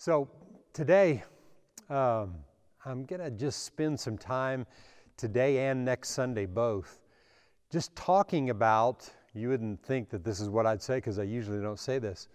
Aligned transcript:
So 0.00 0.30
today, 0.72 1.24
um, 1.90 2.36
I'm 2.86 3.04
going 3.04 3.20
to 3.20 3.30
just 3.30 3.64
spend 3.64 4.00
some 4.00 4.16
time 4.16 4.64
today 5.18 5.68
and 5.68 5.84
next 5.84 6.12
Sunday 6.12 6.46
both 6.46 7.02
just 7.70 7.94
talking 7.94 8.48
about. 8.48 9.06
You 9.34 9.50
wouldn't 9.50 9.84
think 9.84 10.08
that 10.08 10.24
this 10.24 10.40
is 10.40 10.48
what 10.48 10.64
I'd 10.64 10.80
say 10.80 10.94
because 10.94 11.18
I 11.18 11.24
usually 11.24 11.60
don't 11.60 11.78
say 11.78 11.98
this, 11.98 12.28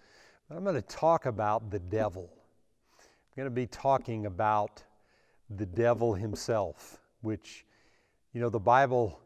but 0.48 0.58
I'm 0.58 0.64
going 0.64 0.76
to 0.76 0.84
talk 0.84 1.26
about 1.26 1.72
the 1.72 1.80
devil. 1.80 2.30
I'm 3.00 3.36
going 3.36 3.48
to 3.48 3.50
be 3.50 3.66
talking 3.66 4.28
about 4.28 4.84
the 5.50 5.66
devil 5.66 6.14
himself, 6.14 7.00
which, 7.22 7.66
you 8.34 8.42
know, 8.42 8.50
the 8.50 8.60
Bible 8.60 9.20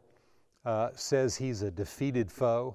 uh, 0.64 0.88
says 0.94 1.36
he's 1.36 1.60
a 1.60 1.70
defeated 1.70 2.32
foe. 2.32 2.74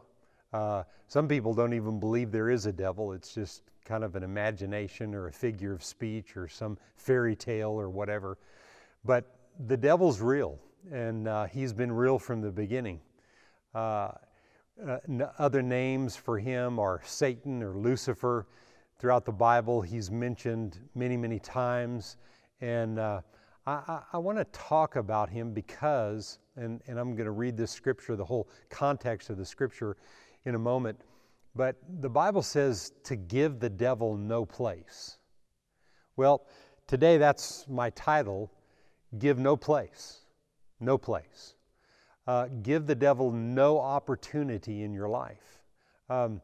Uh, 0.53 0.83
some 1.07 1.27
people 1.27 1.55
don't 1.55 1.73
even 1.73 1.99
believe 1.99 2.31
there 2.31 2.51
is 2.51 2.67
a 2.67 2.71
devil. 2.71 3.13
It's 3.13 3.33
just 3.33 3.63
kind 3.85 4.03
of 4.03 4.15
an 4.15 4.23
imagination 4.23 5.13
or 5.15 5.27
a 5.27 5.31
figure 5.31 5.71
of 5.71 5.83
speech 5.83 6.35
or 6.35 6.47
some 6.47 6.77
fairy 6.97 7.35
tale 7.35 7.69
or 7.69 7.89
whatever. 7.89 8.37
But 9.05 9.25
the 9.67 9.77
devil's 9.77 10.19
real, 10.19 10.59
and 10.91 11.27
uh, 11.27 11.45
he's 11.45 11.71
been 11.71 11.91
real 11.91 12.19
from 12.19 12.41
the 12.41 12.51
beginning. 12.51 12.99
Uh, 13.73 14.11
uh, 14.85 14.97
other 15.37 15.61
names 15.61 16.15
for 16.15 16.37
him 16.37 16.79
are 16.79 17.01
Satan 17.05 17.63
or 17.63 17.77
Lucifer. 17.77 18.47
Throughout 18.97 19.25
the 19.25 19.31
Bible, 19.31 19.81
he's 19.81 20.09
mentioned 20.09 20.79
many, 20.95 21.15
many 21.15 21.39
times. 21.39 22.17
And 22.61 22.99
uh, 22.99 23.21
I, 23.65 23.71
I, 23.71 23.99
I 24.13 24.17
want 24.17 24.37
to 24.37 24.45
talk 24.45 24.95
about 24.95 25.29
him 25.29 25.53
because, 25.53 26.39
and, 26.55 26.81
and 26.87 26.97
I'm 26.97 27.13
going 27.15 27.25
to 27.25 27.31
read 27.31 27.55
this 27.55 27.71
scripture, 27.71 28.15
the 28.15 28.25
whole 28.25 28.49
context 28.69 29.29
of 29.29 29.37
the 29.37 29.45
scripture 29.45 29.97
in 30.45 30.55
a 30.55 30.59
moment. 30.59 30.99
But 31.55 31.77
the 32.01 32.09
Bible 32.09 32.41
says 32.41 32.91
to 33.03 33.15
give 33.15 33.59
the 33.59 33.69
devil 33.69 34.17
no 34.17 34.45
place. 34.45 35.17
Well, 36.17 36.45
today 36.87 37.17
that's 37.17 37.65
my 37.69 37.89
title 37.91 38.51
Give 39.19 39.39
No 39.39 39.55
Place. 39.55 40.25
No 40.81 40.97
place. 40.97 41.55
Uh, 42.27 42.47
give 42.63 42.85
the 42.85 42.95
devil 42.95 43.31
no 43.31 43.79
opportunity 43.79 44.83
in 44.83 44.93
your 44.93 45.07
life. 45.07 45.61
Um, 46.09 46.41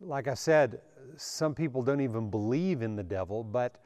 like 0.00 0.28
I 0.28 0.34
said, 0.34 0.80
some 1.16 1.54
people 1.54 1.82
don't 1.82 2.00
even 2.00 2.30
believe 2.30 2.82
in 2.82 2.94
the 2.94 3.02
devil, 3.02 3.42
but, 3.42 3.78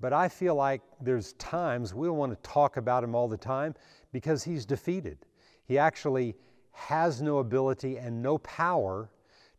but 0.00 0.12
I 0.12 0.28
feel 0.28 0.54
like 0.54 0.82
there's 1.00 1.32
times 1.34 1.94
we 1.94 2.10
want 2.10 2.32
to 2.32 2.50
talk 2.50 2.76
about 2.76 3.04
him 3.04 3.14
all 3.14 3.28
the 3.28 3.36
time 3.36 3.74
because 4.12 4.42
he's 4.42 4.66
defeated. 4.66 5.18
He 5.64 5.78
actually 5.78 6.34
has 6.72 7.22
no 7.22 7.38
ability 7.38 7.96
and 7.96 8.20
no 8.20 8.38
power 8.38 9.10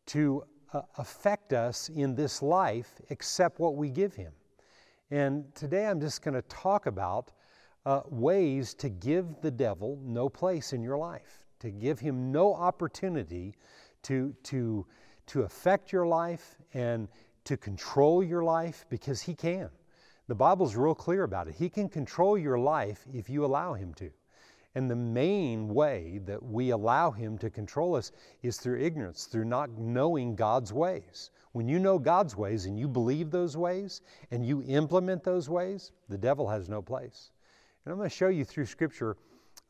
to 0.07 0.43
uh, 0.73 0.81
affect 0.97 1.53
us 1.53 1.89
in 1.89 2.15
this 2.15 2.41
life 2.41 3.01
except 3.09 3.59
what 3.59 3.75
we 3.75 3.89
give 3.89 4.13
Him. 4.13 4.31
And 5.11 5.53
today 5.55 5.87
I'm 5.87 5.99
just 5.99 6.21
going 6.21 6.35
to 6.35 6.41
talk 6.43 6.85
about 6.85 7.31
uh, 7.85 8.01
ways 8.09 8.73
to 8.75 8.89
give 8.89 9.41
the 9.41 9.51
devil 9.51 9.99
no 10.03 10.29
place 10.29 10.73
in 10.73 10.81
your 10.81 10.97
life, 10.97 11.45
to 11.59 11.69
give 11.69 11.99
him 11.99 12.31
no 12.31 12.53
opportunity 12.53 13.55
to, 14.03 14.33
to, 14.43 14.85
to 15.27 15.41
affect 15.41 15.91
your 15.91 16.07
life 16.07 16.57
and 16.73 17.07
to 17.43 17.57
control 17.57 18.23
your 18.23 18.43
life 18.43 18.85
because 18.89 19.21
he 19.21 19.33
can. 19.33 19.69
The 20.27 20.35
Bible's 20.35 20.75
real 20.75 20.95
clear 20.95 21.23
about 21.23 21.47
it. 21.47 21.55
He 21.55 21.69
can 21.69 21.89
control 21.89 22.37
your 22.37 22.57
life 22.57 23.05
if 23.13 23.29
you 23.29 23.43
allow 23.43 23.73
him 23.73 23.93
to. 23.95 24.09
And 24.73 24.89
the 24.89 24.95
main 24.95 25.67
way 25.67 26.21
that 26.25 26.41
we 26.41 26.69
allow 26.69 27.11
Him 27.11 27.37
to 27.39 27.49
control 27.49 27.95
us 27.95 28.11
is 28.41 28.57
through 28.57 28.79
ignorance, 28.79 29.25
through 29.25 29.45
not 29.45 29.69
knowing 29.77 30.35
God's 30.35 30.71
ways. 30.71 31.31
When 31.51 31.67
you 31.67 31.77
know 31.79 31.99
God's 31.99 32.37
ways 32.37 32.65
and 32.65 32.79
you 32.79 32.87
believe 32.87 33.31
those 33.31 33.57
ways 33.57 34.01
and 34.31 34.45
you 34.45 34.63
implement 34.63 35.23
those 35.23 35.49
ways, 35.49 35.91
the 36.07 36.17
devil 36.17 36.47
has 36.47 36.69
no 36.69 36.81
place. 36.81 37.31
And 37.83 37.91
I'm 37.91 37.97
going 37.97 38.09
to 38.09 38.15
show 38.15 38.29
you 38.29 38.45
through 38.45 38.65
Scripture 38.65 39.17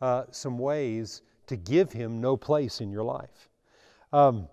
uh, 0.01 0.25
some 0.29 0.59
ways 0.59 1.23
to 1.47 1.55
give 1.55 1.91
Him 1.91 2.21
no 2.21 2.37
place 2.37 2.81
in 2.81 2.91
your 2.91 3.03
life. 3.03 3.49
Um, 4.13 4.47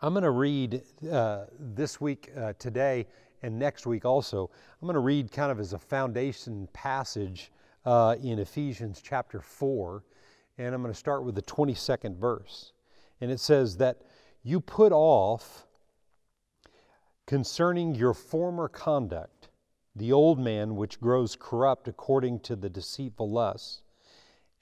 I'm 0.00 0.14
going 0.14 0.24
to 0.24 0.30
read 0.30 0.82
uh, 1.10 1.44
this 1.58 2.00
week, 2.00 2.30
uh, 2.34 2.54
today, 2.58 3.06
and 3.42 3.58
next 3.58 3.86
week 3.86 4.06
also. 4.06 4.50
I'm 4.80 4.86
going 4.86 4.94
to 4.94 5.00
read 5.00 5.30
kind 5.30 5.52
of 5.52 5.60
as 5.60 5.74
a 5.74 5.78
foundation 5.78 6.68
passage 6.72 7.52
uh, 7.84 8.16
in 8.22 8.38
Ephesians 8.38 9.00
chapter 9.02 9.40
4, 9.40 10.04
and 10.58 10.74
I'm 10.74 10.82
going 10.82 10.92
to 10.92 10.98
start 10.98 11.24
with 11.24 11.34
the 11.34 11.42
22nd 11.42 12.16
verse. 12.16 12.72
And 13.20 13.30
it 13.30 13.40
says 13.40 13.76
that 13.78 14.02
you 14.42 14.60
put 14.60 14.92
off 14.92 15.66
concerning 17.26 17.94
your 17.94 18.14
former 18.14 18.68
conduct 18.68 19.48
the 19.96 20.12
old 20.12 20.38
man 20.38 20.76
which 20.76 21.00
grows 21.00 21.36
corrupt 21.38 21.88
according 21.88 22.40
to 22.40 22.56
the 22.56 22.70
deceitful 22.70 23.30
lusts, 23.30 23.82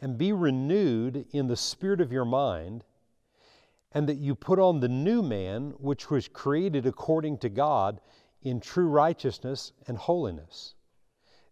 and 0.00 0.16
be 0.16 0.32
renewed 0.32 1.26
in 1.32 1.48
the 1.48 1.56
spirit 1.56 2.00
of 2.00 2.12
your 2.12 2.24
mind, 2.24 2.84
and 3.92 4.08
that 4.08 4.16
you 4.18 4.34
put 4.34 4.58
on 4.58 4.80
the 4.80 4.88
new 4.88 5.22
man 5.22 5.70
which 5.78 6.10
was 6.10 6.28
created 6.28 6.86
according 6.86 7.36
to 7.38 7.48
God 7.48 8.00
in 8.42 8.60
true 8.60 8.88
righteousness 8.88 9.72
and 9.86 9.98
holiness. 9.98 10.74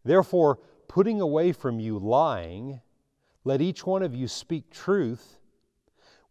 Therefore, 0.05 0.59
putting 0.89 1.21
away 1.21 1.53
from 1.53 1.81
you 1.81 1.99
lying, 1.99 2.81
let 3.45 3.61
each 3.61 3.87
one 3.87 4.03
of 4.03 4.15
you 4.15 4.29
speak 4.29 4.71
truth 4.71 5.39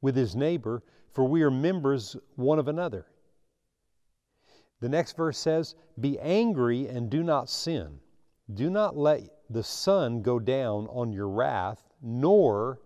with 0.01 0.15
his 0.15 0.35
neighbor, 0.35 0.83
for 1.11 1.23
we 1.23 1.41
are 1.43 1.51
members 1.51 2.15
one 2.35 2.59
of 2.59 2.67
another. 2.67 3.05
The 4.81 4.89
next 4.89 5.15
verse 5.15 5.37
says, 5.37 5.75
Be 5.99 6.19
angry 6.19 6.87
and 6.87 7.09
do 7.09 7.23
not 7.23 7.49
sin. 7.49 7.99
Do 8.53 8.69
not 8.69 8.95
let 8.95 9.21
the 9.49 9.63
sun 9.63 10.21
go 10.21 10.39
down 10.39 10.87
on 10.87 11.11
your 11.11 11.29
wrath, 11.29 11.83
nor 12.01 12.81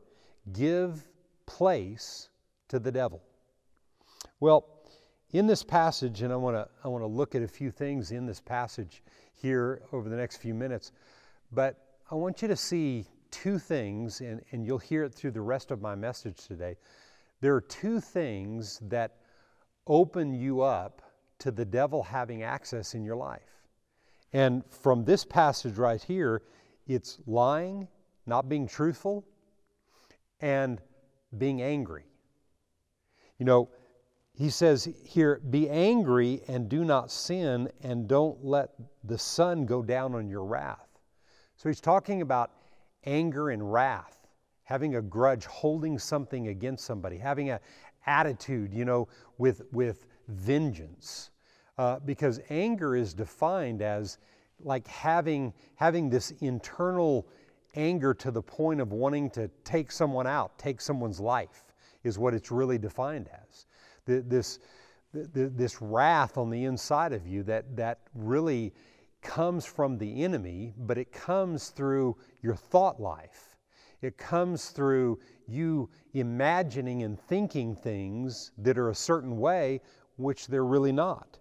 give 0.54 1.08
place 1.46 2.30
to 2.70 2.80
the 2.80 2.92
devil. 2.92 3.22
Well, 4.40 4.66
in 5.32 5.48
this 5.48 5.64
passage, 5.64 6.22
and 6.22 6.32
I 6.34 6.36
want 6.36 6.56
to 6.56 6.68
I 6.84 6.88
want 6.88 7.04
to 7.04 7.08
look 7.08 7.36
at 7.36 7.42
a 7.42 7.48
few 7.48 7.72
things 7.72 8.12
in 8.12 8.26
this 8.26 8.40
passage 8.40 9.04
here 9.36 9.82
over 9.92 10.10
the 10.10 10.16
next 10.16 10.38
few 10.38 10.54
minutes. 10.54 10.92
But 11.52 11.78
I 12.12 12.16
want 12.16 12.42
you 12.42 12.48
to 12.48 12.56
see 12.56 13.06
two 13.32 13.60
things, 13.60 14.22
and, 14.22 14.42
and 14.52 14.66
you'll 14.66 14.78
hear 14.78 15.04
it 15.04 15.14
through 15.14 15.32
the 15.32 15.42
rest 15.42 15.72
of 15.72 15.82
my 15.82 15.96
message 15.96 16.38
today. 16.48 16.76
There 17.42 17.56
are 17.56 17.62
two 17.62 18.00
things 18.00 18.80
that 18.84 19.18
open 19.88 20.34
you 20.34 20.62
up 20.62 21.02
to 21.40 21.52
the 21.52 21.66
devil 21.66 22.04
having 22.04 22.44
access 22.44 22.96
in 22.96 23.04
your 23.04 23.16
life. 23.16 23.42
And 24.34 24.64
from 24.70 25.06
this 25.06 25.26
passage 25.26 25.78
right 25.78 26.02
here, 26.02 26.44
it's 26.88 27.20
lying, 27.26 27.88
not 28.26 28.50
being 28.50 28.68
truthful, 28.68 29.26
and 30.42 30.82
being 31.38 31.62
angry. 31.62 32.04
You 33.38 33.46
know, 33.46 33.70
he 34.34 34.50
says 34.50 34.88
here, 35.04 35.42
be 35.50 35.70
angry 35.70 36.42
and 36.48 36.70
do 36.70 36.84
not 36.84 37.12
sin, 37.12 37.70
and 37.82 38.08
don't 38.08 38.44
let 38.44 38.72
the 39.04 39.18
sun 39.18 39.66
go 39.66 39.82
down 39.82 40.14
on 40.14 40.28
your 40.28 40.44
wrath. 40.44 40.89
So 41.60 41.68
he's 41.68 41.82
talking 41.82 42.22
about 42.22 42.52
anger 43.06 43.50
and 43.50 43.74
wrath, 43.74 44.30
having 44.64 44.96
a 44.96 45.02
grudge, 45.02 45.46
holding 45.46 46.00
something 46.00 46.48
against 46.48 46.86
somebody, 46.86 47.18
having 47.18 47.50
an 47.50 47.60
attitude, 48.06 48.74
you 48.74 48.86
know, 48.86 49.10
with, 49.38 49.64
with 49.74 50.06
vengeance. 50.30 51.32
Uh, 51.78 52.00
because 52.06 52.40
anger 52.50 52.96
is 52.96 53.14
defined 53.14 53.82
as 53.82 54.20
like 54.62 54.88
having, 54.88 55.54
having 55.76 56.10
this 56.10 56.32
internal 56.40 57.28
anger 57.76 58.14
to 58.14 58.32
the 58.32 58.42
point 58.42 58.80
of 58.80 58.94
wanting 58.94 59.30
to 59.32 59.50
take 59.66 59.92
someone 59.92 60.28
out, 60.28 60.58
take 60.58 60.80
someone's 60.80 61.20
life, 61.20 61.66
is 62.06 62.18
what 62.18 62.34
it's 62.34 62.52
really 62.52 62.78
defined 62.78 63.28
as. 63.34 63.66
This, 64.06 64.60
this 65.12 65.82
wrath 65.82 66.38
on 66.38 66.50
the 66.50 66.64
inside 66.64 67.12
of 67.12 67.28
you 67.28 67.44
that, 67.44 67.76
that 67.76 68.00
really 68.16 68.74
comes 69.22 69.66
from 69.66 69.98
the 69.98 70.24
enemy, 70.24 70.74
but 70.78 70.98
it 70.98 71.12
comes 71.12 71.70
through 71.70 72.18
your 72.42 72.56
thought 72.56 73.00
life. 73.00 73.58
It 74.02 74.18
comes 74.18 74.70
through 74.70 75.20
you 75.48 75.90
imagining 76.14 77.04
and 77.04 77.20
thinking 77.20 77.76
things 77.76 78.52
that 78.58 78.78
are 78.78 78.90
a 78.90 78.96
certain 78.96 79.38
way, 79.40 79.82
which 80.18 80.48
they're 80.48 80.66
really 80.66 80.92
not. 80.92 81.40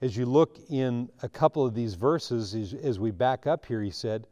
As 0.00 0.16
you 0.16 0.26
look 0.26 0.58
in 0.70 1.10
a 1.22 1.28
couple 1.28 1.66
of 1.66 1.74
these 1.74 1.94
verses, 1.94 2.54
as, 2.54 2.72
as 2.74 2.98
we 2.98 3.10
back 3.10 3.46
up 3.46 3.66
here, 3.66 3.82
he 3.82 3.90
said, 3.90 4.26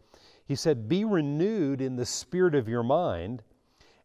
he 0.47 0.55
said, 0.55 0.89
Be 0.89 1.05
renewed 1.05 1.81
in 1.81 1.97
the 1.97 2.07
spirit 2.07 2.55
of 2.55 2.69
your 2.69 2.85
mind, 2.85 3.43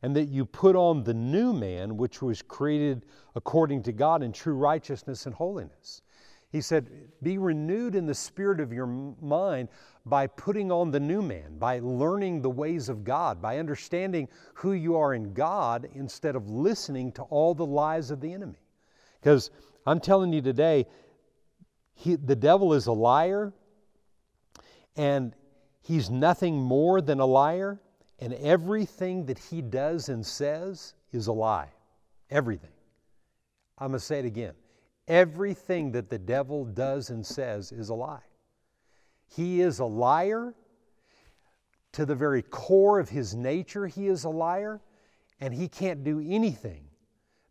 and 0.01 0.15
that 0.15 0.29
you 0.29 0.45
put 0.45 0.75
on 0.75 1.03
the 1.03 1.13
new 1.13 1.53
man, 1.53 1.97
which 1.97 2.21
was 2.21 2.41
created 2.41 3.05
according 3.35 3.83
to 3.83 3.91
God 3.91 4.23
in 4.23 4.31
true 4.31 4.55
righteousness 4.55 5.27
and 5.27 5.35
holiness. 5.35 6.01
He 6.51 6.61
said, 6.61 6.89
Be 7.23 7.37
renewed 7.37 7.95
in 7.95 8.05
the 8.05 8.13
spirit 8.13 8.59
of 8.59 8.73
your 8.73 8.87
mind 8.87 9.69
by 10.05 10.27
putting 10.27 10.71
on 10.71 10.91
the 10.91 10.99
new 10.99 11.21
man, 11.21 11.57
by 11.57 11.79
learning 11.79 12.41
the 12.41 12.49
ways 12.49 12.89
of 12.89 13.03
God, 13.03 13.41
by 13.41 13.57
understanding 13.57 14.27
who 14.55 14.73
you 14.73 14.97
are 14.97 15.13
in 15.13 15.33
God 15.33 15.87
instead 15.93 16.35
of 16.35 16.49
listening 16.49 17.11
to 17.13 17.23
all 17.23 17.53
the 17.53 17.65
lies 17.65 18.11
of 18.11 18.19
the 18.19 18.33
enemy. 18.33 18.59
Because 19.21 19.51
I'm 19.85 19.99
telling 19.99 20.33
you 20.33 20.41
today, 20.41 20.87
he, 21.93 22.15
the 22.15 22.35
devil 22.35 22.73
is 22.73 22.87
a 22.87 22.91
liar 22.91 23.53
and 24.95 25.33
he's 25.81 26.09
nothing 26.09 26.55
more 26.55 27.01
than 27.01 27.19
a 27.19 27.25
liar, 27.25 27.79
and 28.19 28.33
everything 28.33 29.25
that 29.27 29.39
he 29.39 29.61
does 29.61 30.09
and 30.09 30.25
says 30.25 30.93
is 31.11 31.27
a 31.27 31.31
lie. 31.31 31.69
Everything. 32.29 32.71
I'm 33.77 33.89
going 33.89 33.99
to 33.99 34.05
say 34.05 34.19
it 34.19 34.25
again. 34.25 34.53
Everything 35.11 35.91
that 35.91 36.09
the 36.09 36.17
devil 36.17 36.63
does 36.63 37.09
and 37.09 37.25
says 37.25 37.73
is 37.73 37.89
a 37.89 37.93
lie. 37.93 38.23
He 39.27 39.59
is 39.59 39.79
a 39.79 39.85
liar. 39.85 40.53
To 41.91 42.05
the 42.05 42.15
very 42.15 42.43
core 42.43 42.97
of 42.97 43.09
his 43.09 43.35
nature, 43.35 43.87
he 43.87 44.07
is 44.07 44.23
a 44.23 44.29
liar, 44.29 44.79
and 45.41 45.53
he 45.53 45.67
can't 45.67 46.05
do 46.05 46.21
anything 46.25 46.85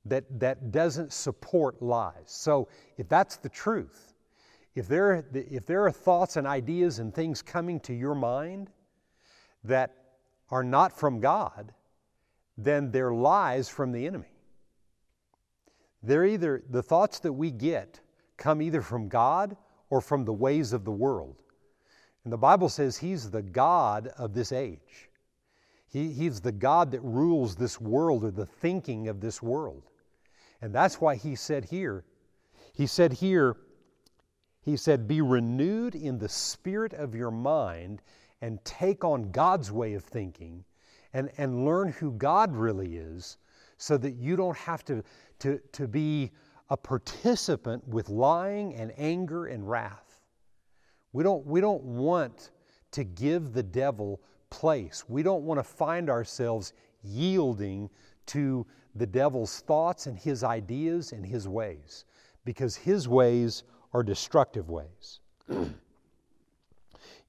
that, 0.06 0.24
that 0.40 0.72
doesn't 0.72 1.12
support 1.12 1.82
lies. 1.82 2.24
So, 2.28 2.68
if 2.96 3.10
that's 3.10 3.36
the 3.36 3.50
truth, 3.50 4.14
if 4.74 4.88
there, 4.88 5.26
if 5.34 5.66
there 5.66 5.84
are 5.84 5.92
thoughts 5.92 6.38
and 6.38 6.46
ideas 6.46 6.98
and 6.98 7.14
things 7.14 7.42
coming 7.42 7.78
to 7.80 7.92
your 7.92 8.14
mind 8.14 8.70
that 9.64 9.94
are 10.50 10.64
not 10.64 10.98
from 10.98 11.20
God, 11.20 11.74
then 12.56 12.90
they're 12.90 13.12
lies 13.12 13.68
from 13.68 13.92
the 13.92 14.06
enemy. 14.06 14.29
They're 16.02 16.24
either, 16.24 16.62
the 16.68 16.82
thoughts 16.82 17.18
that 17.20 17.32
we 17.32 17.50
get 17.50 18.00
come 18.36 18.62
either 18.62 18.82
from 18.82 19.08
God 19.08 19.56
or 19.90 20.00
from 20.00 20.24
the 20.24 20.32
ways 20.32 20.72
of 20.72 20.84
the 20.84 20.90
world. 20.90 21.36
And 22.24 22.32
the 22.32 22.38
Bible 22.38 22.68
says 22.68 22.96
He's 22.96 23.30
the 23.30 23.42
God 23.42 24.08
of 24.18 24.34
this 24.34 24.52
age. 24.52 25.08
He, 25.88 26.12
he's 26.12 26.40
the 26.40 26.52
God 26.52 26.92
that 26.92 27.02
rules 27.02 27.56
this 27.56 27.80
world 27.80 28.24
or 28.24 28.30
the 28.30 28.46
thinking 28.46 29.08
of 29.08 29.20
this 29.20 29.42
world. 29.42 29.82
And 30.62 30.74
that's 30.74 31.00
why 31.00 31.16
He 31.16 31.34
said 31.34 31.64
here, 31.64 32.04
He 32.72 32.86
said 32.86 33.12
here, 33.14 33.56
He 34.62 34.76
said, 34.76 35.08
Be 35.08 35.20
renewed 35.20 35.94
in 35.94 36.18
the 36.18 36.28
spirit 36.28 36.92
of 36.92 37.14
your 37.14 37.30
mind 37.30 38.02
and 38.40 38.64
take 38.64 39.04
on 39.04 39.32
God's 39.32 39.72
way 39.72 39.94
of 39.94 40.04
thinking 40.04 40.64
and, 41.12 41.30
and 41.36 41.64
learn 41.64 41.88
who 41.88 42.12
God 42.12 42.54
really 42.54 42.96
is 42.96 43.36
so 43.76 43.96
that 43.96 44.12
you 44.12 44.36
don't 44.36 44.56
have 44.56 44.84
to, 44.84 45.02
to, 45.40 45.60
to 45.72 45.88
be 45.88 46.30
a 46.70 46.76
participant 46.76 47.86
with 47.88 48.08
lying 48.08 48.74
and 48.74 48.92
anger 48.96 49.46
and 49.46 49.68
wrath. 49.68 50.22
We 51.12 51.24
don't, 51.24 51.44
we 51.44 51.60
don't 51.60 51.82
want 51.82 52.50
to 52.92 53.04
give 53.04 53.52
the 53.52 53.62
devil 53.62 54.20
place. 54.50 55.04
We 55.08 55.22
don't 55.22 55.44
want 55.44 55.58
to 55.58 55.64
find 55.64 56.08
ourselves 56.08 56.72
yielding 57.02 57.90
to 58.26 58.66
the 58.94 59.06
devil's 59.06 59.60
thoughts 59.60 60.06
and 60.06 60.18
his 60.18 60.44
ideas 60.44 61.12
and 61.12 61.24
his 61.24 61.48
ways 61.48 62.04
because 62.44 62.76
his 62.76 63.08
ways 63.08 63.64
are 63.92 64.02
destructive 64.02 64.70
ways. 64.70 65.20
you 65.48 65.70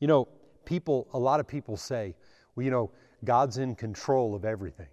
know, 0.08 0.28
people, 0.66 1.08
a 1.14 1.20
lot 1.20 1.40
of 1.40 1.48
people 1.48 1.78
say, 1.78 2.16
well, 2.56 2.64
you 2.64 2.72
know, 2.72 2.92
God's 3.24 3.58
in 3.58 3.76
control 3.76 4.36
of 4.36 4.46
everything. 4.46 4.88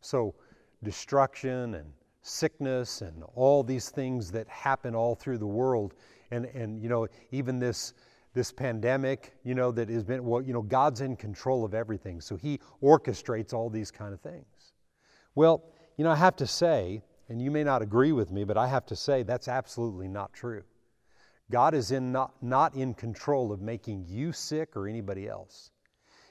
So, 0.00 0.34
destruction 0.82 1.74
and 1.74 1.92
sickness 2.22 3.02
and 3.02 3.22
all 3.34 3.62
these 3.62 3.90
things 3.90 4.30
that 4.30 4.48
happen 4.48 4.94
all 4.94 5.14
through 5.14 5.38
the 5.38 5.46
world, 5.46 5.94
and, 6.30 6.46
and 6.46 6.80
you 6.80 6.88
know, 6.88 7.06
even 7.32 7.58
this, 7.58 7.94
this 8.32 8.52
pandemic, 8.52 9.34
you 9.44 9.54
know, 9.54 9.70
that 9.72 9.88
has 9.88 10.04
been, 10.04 10.24
well, 10.24 10.40
you 10.40 10.52
know, 10.52 10.62
God's 10.62 11.00
in 11.00 11.16
control 11.16 11.64
of 11.64 11.74
everything. 11.74 12.20
So, 12.20 12.36
He 12.36 12.60
orchestrates 12.82 13.52
all 13.52 13.68
these 13.68 13.90
kind 13.90 14.14
of 14.14 14.20
things. 14.20 14.72
Well, 15.34 15.64
you 15.96 16.04
know, 16.04 16.10
I 16.10 16.16
have 16.16 16.36
to 16.36 16.46
say, 16.46 17.02
and 17.28 17.40
you 17.42 17.50
may 17.50 17.64
not 17.64 17.82
agree 17.82 18.12
with 18.12 18.30
me, 18.30 18.44
but 18.44 18.56
I 18.56 18.66
have 18.68 18.86
to 18.86 18.96
say 18.96 19.22
that's 19.22 19.48
absolutely 19.48 20.08
not 20.08 20.32
true. 20.32 20.62
God 21.50 21.74
is 21.74 21.90
in 21.90 22.12
not, 22.12 22.34
not 22.42 22.74
in 22.74 22.94
control 22.94 23.52
of 23.52 23.60
making 23.60 24.06
you 24.08 24.32
sick 24.32 24.76
or 24.76 24.88
anybody 24.88 25.28
else. 25.28 25.70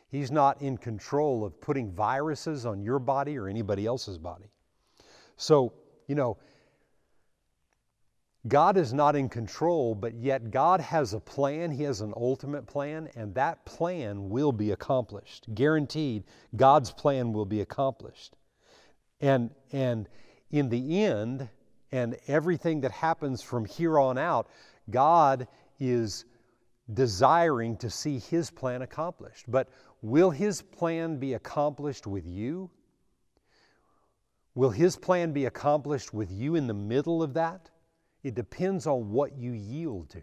He's 0.09 0.31
not 0.31 0.61
in 0.61 0.77
control 0.77 1.45
of 1.45 1.59
putting 1.61 1.91
viruses 1.91 2.65
on 2.65 2.81
your 2.81 2.99
body 2.99 3.37
or 3.37 3.47
anybody 3.47 3.85
else's 3.85 4.17
body. 4.17 4.51
So, 5.37 5.73
you 6.11 6.15
know, 6.15 6.35
God 8.45 8.75
is 8.75 8.91
not 8.91 9.15
in 9.15 9.29
control, 9.29 9.95
but 9.95 10.13
yet 10.13 10.51
God 10.51 10.81
has 10.81 11.13
a 11.13 11.21
plan. 11.21 11.71
He 11.71 11.83
has 11.83 12.01
an 12.01 12.13
ultimate 12.17 12.67
plan, 12.67 13.07
and 13.15 13.33
that 13.35 13.63
plan 13.63 14.29
will 14.29 14.51
be 14.51 14.71
accomplished. 14.71 15.45
Guaranteed, 15.55 16.25
God's 16.53 16.91
plan 16.91 17.31
will 17.31 17.45
be 17.45 17.61
accomplished. 17.61 18.35
And, 19.21 19.51
and 19.71 20.09
in 20.49 20.67
the 20.67 21.01
end, 21.01 21.47
and 21.93 22.17
everything 22.27 22.81
that 22.81 22.91
happens 22.91 23.41
from 23.41 23.63
here 23.63 23.97
on 23.97 24.17
out, 24.17 24.49
God 24.89 25.47
is 25.79 26.25
desiring 26.93 27.77
to 27.77 27.89
see 27.89 28.19
His 28.19 28.51
plan 28.51 28.81
accomplished. 28.81 29.49
But 29.49 29.69
Will 30.01 30.31
His 30.31 30.61
plan 30.61 31.17
be 31.17 31.35
accomplished 31.35 32.07
with 32.07 32.25
you? 32.25 32.69
Will 34.55 34.69
His 34.69 34.95
plan 34.97 35.31
be 35.31 35.45
accomplished 35.45 36.13
with 36.13 36.31
you 36.31 36.55
in 36.55 36.67
the 36.67 36.73
middle 36.73 37.23
of 37.23 37.33
that? 37.35 37.69
It 38.23 38.35
depends 38.35 38.85
on 38.85 39.11
what 39.11 39.37
you 39.37 39.53
yield 39.53 40.09
to. 40.11 40.21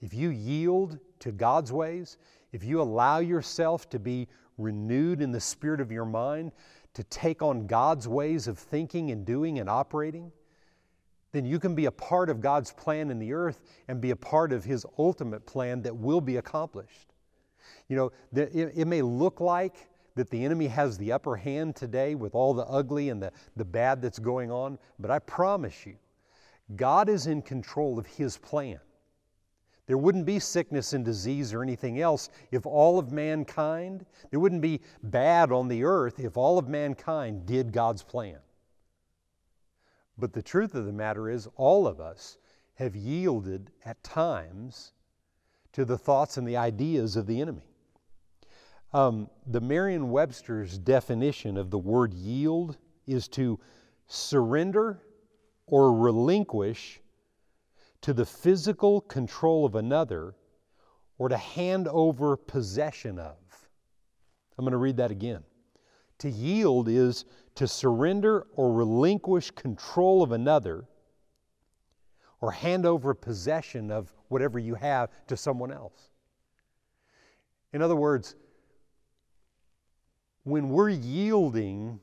If 0.00 0.14
you 0.14 0.30
yield 0.30 0.98
to 1.20 1.30
God's 1.30 1.72
ways, 1.72 2.16
if 2.52 2.64
you 2.64 2.80
allow 2.80 3.18
yourself 3.18 3.88
to 3.90 3.98
be 3.98 4.28
renewed 4.56 5.20
in 5.20 5.30
the 5.30 5.40
spirit 5.40 5.80
of 5.80 5.92
your 5.92 6.06
mind, 6.06 6.52
to 6.94 7.04
take 7.04 7.42
on 7.42 7.66
God's 7.66 8.08
ways 8.08 8.48
of 8.48 8.58
thinking 8.58 9.10
and 9.10 9.24
doing 9.24 9.58
and 9.58 9.68
operating, 9.68 10.32
then 11.32 11.44
you 11.44 11.60
can 11.60 11.74
be 11.74 11.84
a 11.84 11.92
part 11.92 12.28
of 12.28 12.40
God's 12.40 12.72
plan 12.72 13.10
in 13.10 13.18
the 13.18 13.32
earth 13.32 13.62
and 13.86 14.00
be 14.00 14.10
a 14.10 14.16
part 14.16 14.52
of 14.52 14.64
His 14.64 14.84
ultimate 14.98 15.46
plan 15.46 15.82
that 15.82 15.96
will 15.96 16.20
be 16.20 16.38
accomplished. 16.38 17.14
You 17.88 17.96
know, 17.96 18.12
it, 18.32 18.86
may 18.86 19.02
look 19.02 19.40
like 19.40 19.89
that 20.20 20.28
the 20.28 20.44
enemy 20.44 20.66
has 20.66 20.98
the 20.98 21.12
upper 21.12 21.34
hand 21.34 21.74
today 21.74 22.14
with 22.14 22.34
all 22.34 22.52
the 22.52 22.66
ugly 22.66 23.08
and 23.08 23.22
the, 23.22 23.32
the 23.56 23.64
bad 23.64 24.02
that's 24.02 24.18
going 24.18 24.50
on, 24.50 24.78
but 24.98 25.10
I 25.10 25.18
promise 25.18 25.86
you, 25.86 25.96
God 26.76 27.08
is 27.08 27.26
in 27.26 27.40
control 27.40 27.98
of 27.98 28.04
His 28.04 28.36
plan. 28.36 28.80
There 29.86 29.96
wouldn't 29.96 30.26
be 30.26 30.38
sickness 30.38 30.92
and 30.92 31.06
disease 31.06 31.54
or 31.54 31.62
anything 31.62 32.02
else 32.02 32.28
if 32.50 32.66
all 32.66 32.98
of 32.98 33.12
mankind, 33.12 34.04
there 34.30 34.40
wouldn't 34.40 34.60
be 34.60 34.82
bad 35.02 35.52
on 35.52 35.68
the 35.68 35.84
earth 35.84 36.20
if 36.20 36.36
all 36.36 36.58
of 36.58 36.68
mankind 36.68 37.46
did 37.46 37.72
God's 37.72 38.02
plan. 38.02 38.40
But 40.18 40.34
the 40.34 40.42
truth 40.42 40.74
of 40.74 40.84
the 40.84 40.92
matter 40.92 41.30
is, 41.30 41.48
all 41.56 41.86
of 41.86 41.98
us 41.98 42.36
have 42.74 42.94
yielded 42.94 43.70
at 43.86 44.04
times 44.04 44.92
to 45.72 45.86
the 45.86 45.96
thoughts 45.96 46.36
and 46.36 46.46
the 46.46 46.58
ideas 46.58 47.16
of 47.16 47.26
the 47.26 47.40
enemy. 47.40 47.69
Um, 48.92 49.30
the 49.46 49.60
Merriam 49.60 50.10
Webster's 50.10 50.76
definition 50.76 51.56
of 51.56 51.70
the 51.70 51.78
word 51.78 52.12
yield 52.12 52.76
is 53.06 53.28
to 53.28 53.60
surrender 54.08 55.00
or 55.66 55.96
relinquish 55.96 57.00
to 58.00 58.12
the 58.12 58.26
physical 58.26 59.00
control 59.02 59.64
of 59.64 59.76
another 59.76 60.34
or 61.18 61.28
to 61.28 61.36
hand 61.36 61.86
over 61.86 62.36
possession 62.36 63.18
of. 63.18 63.36
I'm 64.58 64.64
going 64.64 64.72
to 64.72 64.78
read 64.78 64.96
that 64.96 65.10
again. 65.10 65.44
To 66.18 66.30
yield 66.30 66.88
is 66.88 67.24
to 67.54 67.68
surrender 67.68 68.46
or 68.56 68.72
relinquish 68.72 69.52
control 69.52 70.22
of 70.22 70.32
another 70.32 70.84
or 72.40 72.50
hand 72.50 72.86
over 72.86 73.14
possession 73.14 73.90
of 73.90 74.12
whatever 74.28 74.58
you 74.58 74.74
have 74.74 75.10
to 75.28 75.36
someone 75.36 75.70
else. 75.70 76.08
In 77.72 77.82
other 77.82 77.96
words, 77.96 78.34
when 80.50 80.68
we're 80.68 80.90
yielding 80.90 82.00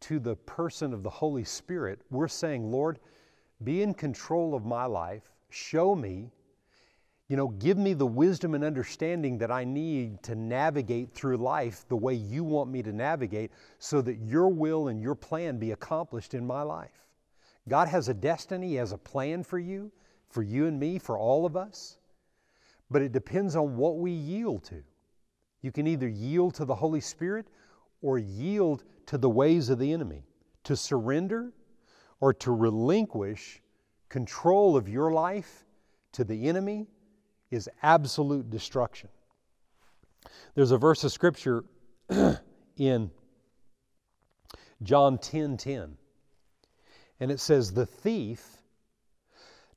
to 0.00 0.18
the 0.18 0.34
person 0.34 0.94
of 0.94 1.02
the 1.02 1.10
Holy 1.10 1.44
Spirit, 1.44 2.00
we're 2.10 2.28
saying, 2.28 2.70
Lord, 2.70 2.98
be 3.62 3.82
in 3.82 3.92
control 3.92 4.54
of 4.54 4.64
my 4.64 4.86
life, 4.86 5.30
show 5.50 5.94
me, 5.94 6.30
you 7.28 7.36
know, 7.36 7.48
give 7.48 7.78
me 7.78 7.92
the 7.92 8.06
wisdom 8.06 8.54
and 8.54 8.64
understanding 8.64 9.38
that 9.38 9.52
I 9.52 9.62
need 9.62 10.22
to 10.24 10.34
navigate 10.34 11.12
through 11.12 11.36
life 11.36 11.84
the 11.88 11.96
way 11.96 12.14
you 12.14 12.42
want 12.42 12.70
me 12.70 12.82
to 12.82 12.92
navigate 12.92 13.52
so 13.78 14.00
that 14.00 14.16
your 14.16 14.48
will 14.48 14.88
and 14.88 15.00
your 15.00 15.14
plan 15.14 15.58
be 15.58 15.70
accomplished 15.70 16.34
in 16.34 16.44
my 16.44 16.62
life. 16.62 17.06
God 17.68 17.86
has 17.86 18.08
a 18.08 18.14
destiny, 18.14 18.70
He 18.70 18.74
has 18.76 18.92
a 18.92 18.98
plan 18.98 19.44
for 19.44 19.58
you, 19.58 19.92
for 20.28 20.42
you 20.42 20.66
and 20.66 20.80
me, 20.80 20.98
for 20.98 21.18
all 21.18 21.46
of 21.46 21.56
us, 21.56 21.98
but 22.90 23.02
it 23.02 23.12
depends 23.12 23.54
on 23.54 23.76
what 23.76 23.98
we 23.98 24.10
yield 24.10 24.64
to. 24.64 24.82
You 25.62 25.70
can 25.70 25.86
either 25.86 26.08
yield 26.08 26.54
to 26.54 26.64
the 26.64 26.74
Holy 26.74 27.00
Spirit 27.00 27.46
or 28.02 28.18
yield 28.18 28.84
to 29.06 29.18
the 29.18 29.30
ways 29.30 29.70
of 29.70 29.78
the 29.78 29.92
enemy, 29.92 30.24
to 30.64 30.76
surrender 30.76 31.52
or 32.20 32.32
to 32.34 32.52
relinquish 32.52 33.62
control 34.08 34.76
of 34.76 34.88
your 34.88 35.12
life 35.12 35.64
to 36.12 36.24
the 36.24 36.48
enemy 36.48 36.86
is 37.50 37.68
absolute 37.82 38.50
destruction. 38.50 39.08
There's 40.54 40.70
a 40.70 40.78
verse 40.78 41.04
of 41.04 41.12
scripture 41.12 41.64
in 42.76 43.10
John 44.82 45.18
10 45.18 45.56
10, 45.56 45.96
and 47.20 47.30
it 47.30 47.40
says, 47.40 47.72
The 47.72 47.86
thief 47.86 48.56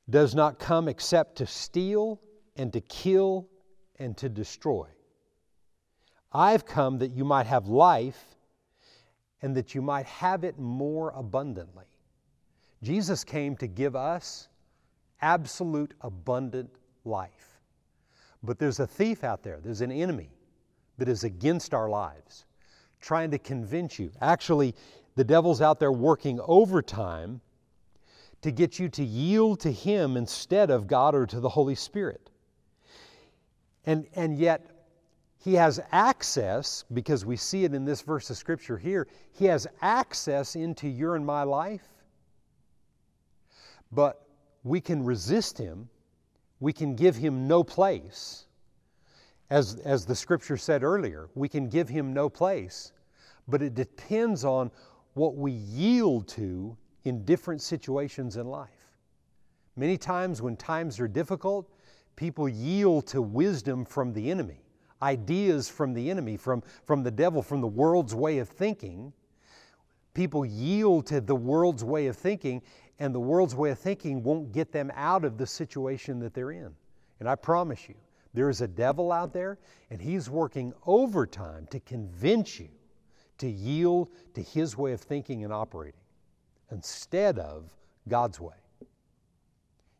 does 0.08 0.34
not 0.34 0.58
come 0.58 0.88
except 0.88 1.36
to 1.36 1.46
steal 1.46 2.20
and 2.56 2.72
to 2.72 2.80
kill 2.80 3.48
and 3.98 4.16
to 4.18 4.28
destroy. 4.28 4.86
I've 6.34 6.66
come 6.66 6.98
that 6.98 7.12
you 7.12 7.24
might 7.24 7.46
have 7.46 7.68
life 7.68 8.36
and 9.40 9.54
that 9.56 9.74
you 9.74 9.82
might 9.82 10.06
have 10.06 10.42
it 10.42 10.58
more 10.58 11.12
abundantly. 11.14 11.84
Jesus 12.82 13.22
came 13.22 13.56
to 13.56 13.66
give 13.66 13.94
us 13.94 14.48
absolute 15.22 15.94
abundant 16.00 16.70
life. 17.04 17.60
But 18.42 18.58
there's 18.58 18.80
a 18.80 18.86
thief 18.86 19.24
out 19.24 19.42
there, 19.42 19.60
there's 19.62 19.80
an 19.80 19.92
enemy 19.92 20.30
that 20.98 21.08
is 21.08 21.24
against 21.24 21.72
our 21.72 21.88
lives, 21.88 22.44
trying 23.00 23.30
to 23.30 23.38
convince 23.38 23.98
you. 23.98 24.10
Actually, 24.20 24.74
the 25.16 25.24
devil's 25.24 25.60
out 25.60 25.78
there 25.78 25.92
working 25.92 26.40
overtime 26.42 27.40
to 28.42 28.50
get 28.50 28.78
you 28.78 28.88
to 28.90 29.04
yield 29.04 29.60
to 29.60 29.72
him 29.72 30.16
instead 30.16 30.70
of 30.70 30.86
God 30.86 31.14
or 31.14 31.26
to 31.26 31.40
the 31.40 31.48
Holy 31.48 31.74
Spirit. 31.74 32.30
And, 33.86 34.06
and 34.14 34.38
yet, 34.38 34.73
he 35.44 35.52
has 35.52 35.78
access, 35.92 36.86
because 36.94 37.26
we 37.26 37.36
see 37.36 37.64
it 37.64 37.74
in 37.74 37.84
this 37.84 38.00
verse 38.00 38.30
of 38.30 38.38
Scripture 38.38 38.78
here, 38.78 39.06
he 39.32 39.44
has 39.44 39.66
access 39.82 40.56
into 40.56 40.88
your 40.88 41.16
and 41.16 41.26
my 41.26 41.42
life. 41.42 41.86
But 43.92 44.26
we 44.62 44.80
can 44.80 45.04
resist 45.04 45.58
him, 45.58 45.90
we 46.60 46.72
can 46.72 46.96
give 46.96 47.14
him 47.14 47.46
no 47.46 47.62
place. 47.62 48.46
As, 49.50 49.74
as 49.84 50.06
the 50.06 50.16
Scripture 50.16 50.56
said 50.56 50.82
earlier, 50.82 51.28
we 51.34 51.50
can 51.50 51.68
give 51.68 51.90
him 51.90 52.14
no 52.14 52.30
place, 52.30 52.92
but 53.46 53.60
it 53.60 53.74
depends 53.74 54.46
on 54.46 54.70
what 55.12 55.36
we 55.36 55.52
yield 55.52 56.26
to 56.28 56.74
in 57.04 57.22
different 57.26 57.60
situations 57.60 58.38
in 58.38 58.46
life. 58.46 58.70
Many 59.76 59.98
times, 59.98 60.40
when 60.40 60.56
times 60.56 60.98
are 61.00 61.06
difficult, 61.06 61.68
people 62.16 62.48
yield 62.48 63.06
to 63.08 63.20
wisdom 63.20 63.84
from 63.84 64.14
the 64.14 64.30
enemy, 64.30 64.63
ideas 65.02 65.68
from 65.68 65.92
the 65.92 66.10
enemy, 66.10 66.36
from, 66.36 66.62
from 66.84 67.02
the 67.02 67.10
devil, 67.10 67.42
from 67.42 67.60
the 67.60 67.66
world's 67.66 68.14
way 68.14 68.38
of 68.38 68.48
thinking. 68.48 69.12
People 70.14 70.44
yield 70.44 71.06
to 71.06 71.20
the 71.20 71.34
world's 71.34 71.84
way 71.84 72.06
of 72.06 72.16
thinking, 72.16 72.62
and 72.98 73.14
the 73.14 73.20
world's 73.20 73.54
way 73.54 73.70
of 73.70 73.78
thinking 73.78 74.22
won't 74.22 74.52
get 74.52 74.72
them 74.72 74.92
out 74.94 75.24
of 75.24 75.36
the 75.36 75.46
situation 75.46 76.20
that 76.20 76.34
they're 76.34 76.52
in. 76.52 76.72
And 77.20 77.28
I 77.28 77.34
promise 77.34 77.88
you, 77.88 77.96
there 78.32 78.48
is 78.48 78.60
a 78.60 78.68
devil 78.68 79.12
out 79.12 79.32
there, 79.32 79.58
and 79.90 80.00
he's 80.00 80.28
working 80.28 80.72
overtime 80.86 81.66
to 81.70 81.80
convince 81.80 82.58
you 82.58 82.68
to 83.38 83.48
yield 83.48 84.08
to 84.34 84.42
his 84.42 84.76
way 84.76 84.92
of 84.92 85.00
thinking 85.00 85.44
and 85.44 85.52
operating 85.52 86.00
instead 86.70 87.38
of 87.38 87.74
God's 88.08 88.40
way. 88.40 88.54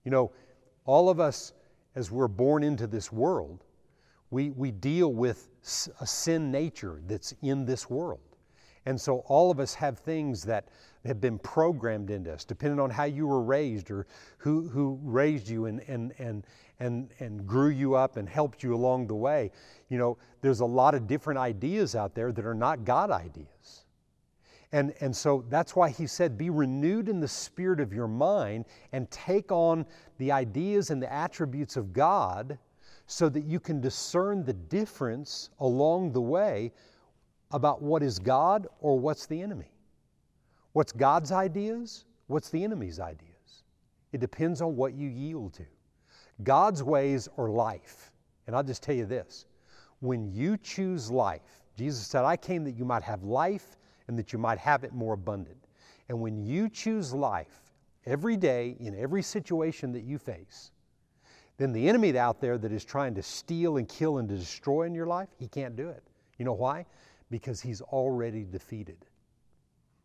You 0.05 0.11
know, 0.11 0.33
all 0.85 1.09
of 1.09 1.21
us 1.21 1.53
as 1.95 2.11
we're 2.11 2.29
born 2.29 2.63
into 2.63 2.87
this 2.87 3.13
world, 3.13 3.65
we, 4.35 4.51
we 4.51 4.73
deal 4.73 5.13
with 5.13 5.49
a 6.01 6.07
sin 6.07 6.51
nature 6.51 7.01
that's 7.07 7.33
in 7.43 7.65
this 7.65 7.89
world. 7.89 8.19
And 8.85 9.01
so 9.01 9.19
all 9.27 9.53
of 9.53 9.61
us 9.61 9.75
have 9.75 10.01
things 10.01 10.43
that 10.43 10.67
have 11.07 11.21
been 11.21 11.39
programmed 11.39 12.11
into 12.11 12.33
us, 12.33 12.45
depending 12.45 12.81
on 12.81 12.91
how 12.91 13.05
you 13.05 13.29
were 13.29 13.43
raised 13.43 13.93
or 13.93 14.09
who, 14.39 14.69
who 14.69 14.99
raised 15.05 15.49
you 15.49 15.67
and, 15.67 15.81
and, 15.87 16.13
and, 16.19 16.45
and, 16.81 17.11
and 17.21 17.47
grew 17.47 17.69
you 17.69 17.95
up 17.95 18.17
and 18.17 18.29
helped 18.29 18.65
you 18.65 18.75
along 18.75 19.07
the 19.07 19.15
way. 19.15 19.53
You 19.89 19.99
know, 19.99 20.19
there's 20.41 20.61
a 20.61 20.67
lot 20.67 20.97
of 20.97 21.07
different 21.07 21.39
ideas 21.39 21.95
out 21.95 22.17
there 22.17 22.33
that 22.33 22.45
are 22.45 22.55
not 22.55 22.85
God 22.85 23.13
ideas. 23.13 23.85
And, 24.73 24.93
and 25.01 25.15
so 25.15 25.45
that's 25.49 25.77
why 25.77 25.91
he 25.91 26.09
said, 26.09 26.37
Be 26.37 26.51
renewed 26.51 27.09
in 27.09 27.21
the 27.21 27.29
spirit 27.29 27.79
of 27.79 27.93
your 27.93 28.09
mind 28.09 28.65
and 28.91 29.09
take 29.13 29.53
on 29.53 29.87
the 30.19 30.33
ideas 30.33 30.91
and 30.91 31.01
the 31.01 31.13
attributes 31.13 31.77
of 31.77 31.93
God 31.93 32.59
so 33.07 33.29
that 33.29 33.45
you 33.45 33.61
can 33.61 33.81
discern 33.81 34.45
the 34.45 34.53
difference 34.53 35.51
along 35.61 36.13
the 36.13 36.21
way 36.21 36.73
about 37.51 37.83
what 37.83 38.03
is 38.03 38.19
God 38.19 38.67
or 38.81 38.99
what's 38.99 39.27
the 39.27 39.41
enemy. 39.41 39.71
What's 40.73 40.93
God's 40.93 41.31
ideas? 41.31 42.05
What's 42.27 42.51
the 42.51 42.65
enemy's 42.65 42.99
ideas? 42.99 43.63
It 44.13 44.21
depends 44.21 44.61
on 44.61 44.77
what 44.77 44.95
you 44.95 45.09
yield 45.09 45.55
to. 45.55 45.67
God's 46.43 46.83
ways 46.83 47.29
are 47.39 47.49
life. 47.49 48.11
And 48.47 48.57
I'll 48.57 48.63
just 48.63 48.83
tell 48.83 48.95
you 48.95 49.07
this 49.07 49.47
when 50.01 50.33
you 50.33 50.57
choose 50.59 51.11
life, 51.11 51.65
Jesus 51.77 52.07
said, 52.07 52.25
I 52.25 52.37
came 52.37 52.65
that 52.65 52.77
you 52.77 52.85
might 52.85 53.03
have 53.03 53.23
life 53.23 53.77
and 54.09 54.19
that 54.19 54.33
you 54.33 54.39
might 54.39 54.59
have 54.59 54.85
it 54.85 54.93
more 54.93 55.15
abundant. 55.15 55.69
And 56.09 56.21
when 56.21 56.45
you 56.45 56.69
choose 56.69 57.13
life 57.13 57.73
every 58.05 58.37
day 58.37 58.77
in 58.81 58.99
every 58.99 59.23
situation 59.23 59.93
that 59.93 60.05
you 60.05 60.19
face, 60.19 60.73
then 61.57 61.73
the 61.73 61.89
enemy 61.89 62.17
out 62.19 62.41
there 62.41 62.59
that 62.59 62.73
is 62.73 62.85
trying 62.85 63.15
to 63.15 63.23
steal 63.23 63.77
and 63.77 63.89
kill 63.89 64.19
and 64.19 64.29
to 64.29 64.37
destroy 64.37 64.83
in 64.83 64.95
your 64.95 65.07
life, 65.07 65.29
he 65.39 65.47
can't 65.47 65.77
do 65.77 65.89
it. 65.89 66.03
You 66.39 66.45
know 66.45 66.53
why? 66.53 66.85
Because 67.31 67.61
he's 67.61 67.81
already 67.81 68.45
defeated. 68.45 68.99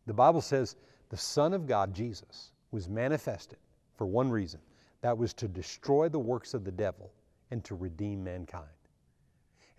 The 0.06 0.14
Bible 0.14 0.42
says 0.42 0.76
the 1.10 1.18
Son 1.18 1.54
of 1.54 1.66
God, 1.66 1.94
Jesus, 1.94 2.52
was 2.72 2.88
manifested 2.88 3.58
for 3.96 4.06
one 4.06 4.30
reason 4.30 4.60
that 5.02 5.18
was 5.18 5.34
to 5.36 5.48
destroy 5.48 6.10
the 6.10 6.20
works 6.20 6.54
of 6.54 6.64
the 6.64 6.72
devil 6.72 7.12
and 7.52 7.64
to 7.66 7.76
redeem 7.76 8.24
mankind. 8.24 8.66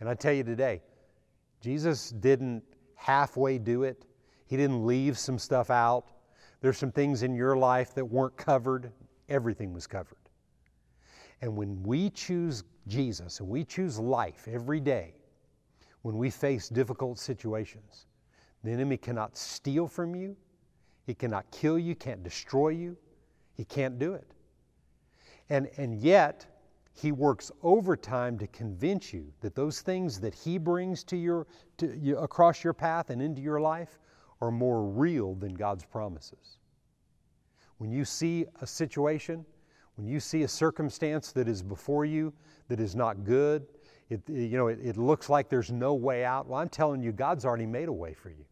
And 0.00 0.08
I 0.08 0.14
tell 0.14 0.32
you 0.32 0.42
today, 0.42 0.82
Jesus 1.60 2.10
didn't 2.10 2.64
halfway 2.96 3.58
do 3.58 3.82
it, 3.84 4.06
he 4.46 4.56
didn't 4.56 4.84
leave 4.84 5.16
some 5.18 5.38
stuff 5.38 5.70
out. 5.70 6.06
There's 6.60 6.76
some 6.76 6.92
things 6.92 7.22
in 7.22 7.34
your 7.34 7.56
life 7.56 7.94
that 7.94 8.04
weren't 8.04 8.36
covered. 8.36 8.92
Everything 9.28 9.72
was 9.72 9.86
covered. 9.86 10.19
And 11.42 11.56
when 11.56 11.82
we 11.82 12.10
choose 12.10 12.64
Jesus 12.86 13.40
and 13.40 13.48
we 13.48 13.64
choose 13.64 13.98
life 13.98 14.46
every 14.50 14.80
day, 14.80 15.14
when 16.02 16.16
we 16.16 16.30
face 16.30 16.68
difficult 16.68 17.18
situations, 17.18 18.06
the 18.62 18.70
enemy 18.70 18.96
cannot 18.96 19.36
steal 19.36 19.88
from 19.88 20.14
you, 20.14 20.36
he 21.06 21.14
cannot 21.14 21.50
kill 21.50 21.78
you, 21.78 21.94
can't 21.94 22.22
destroy 22.22 22.70
you, 22.70 22.96
he 23.54 23.64
can't 23.64 23.98
do 23.98 24.14
it. 24.14 24.30
And, 25.48 25.68
and 25.76 26.00
yet, 26.00 26.46
he 26.92 27.12
works 27.12 27.50
overtime 27.62 28.38
to 28.38 28.46
convince 28.48 29.12
you 29.12 29.32
that 29.40 29.54
those 29.54 29.80
things 29.80 30.20
that 30.20 30.34
he 30.34 30.58
brings 30.58 31.02
to 31.04 31.16
your, 31.16 31.46
to, 31.78 32.18
across 32.18 32.62
your 32.62 32.72
path 32.72 33.10
and 33.10 33.22
into 33.22 33.40
your 33.40 33.60
life 33.60 33.98
are 34.40 34.50
more 34.50 34.84
real 34.84 35.34
than 35.34 35.54
God's 35.54 35.84
promises. 35.84 36.58
When 37.78 37.90
you 37.90 38.04
see 38.04 38.46
a 38.60 38.66
situation, 38.66 39.44
when 39.96 40.06
you 40.06 40.20
see 40.20 40.42
a 40.42 40.48
circumstance 40.48 41.32
that 41.32 41.48
is 41.48 41.62
before 41.62 42.04
you 42.04 42.32
that 42.68 42.80
is 42.80 42.94
not 42.94 43.24
good, 43.24 43.66
it, 44.08 44.22
you 44.28 44.56
know, 44.56 44.68
it, 44.68 44.78
it 44.82 44.96
looks 44.96 45.28
like 45.28 45.48
there's 45.48 45.70
no 45.70 45.94
way 45.94 46.24
out. 46.24 46.48
Well, 46.48 46.60
I'm 46.60 46.68
telling 46.68 47.02
you, 47.02 47.12
God's 47.12 47.44
already 47.44 47.66
made 47.66 47.88
a 47.88 47.92
way 47.92 48.12
for 48.12 48.30
you. 48.30 48.44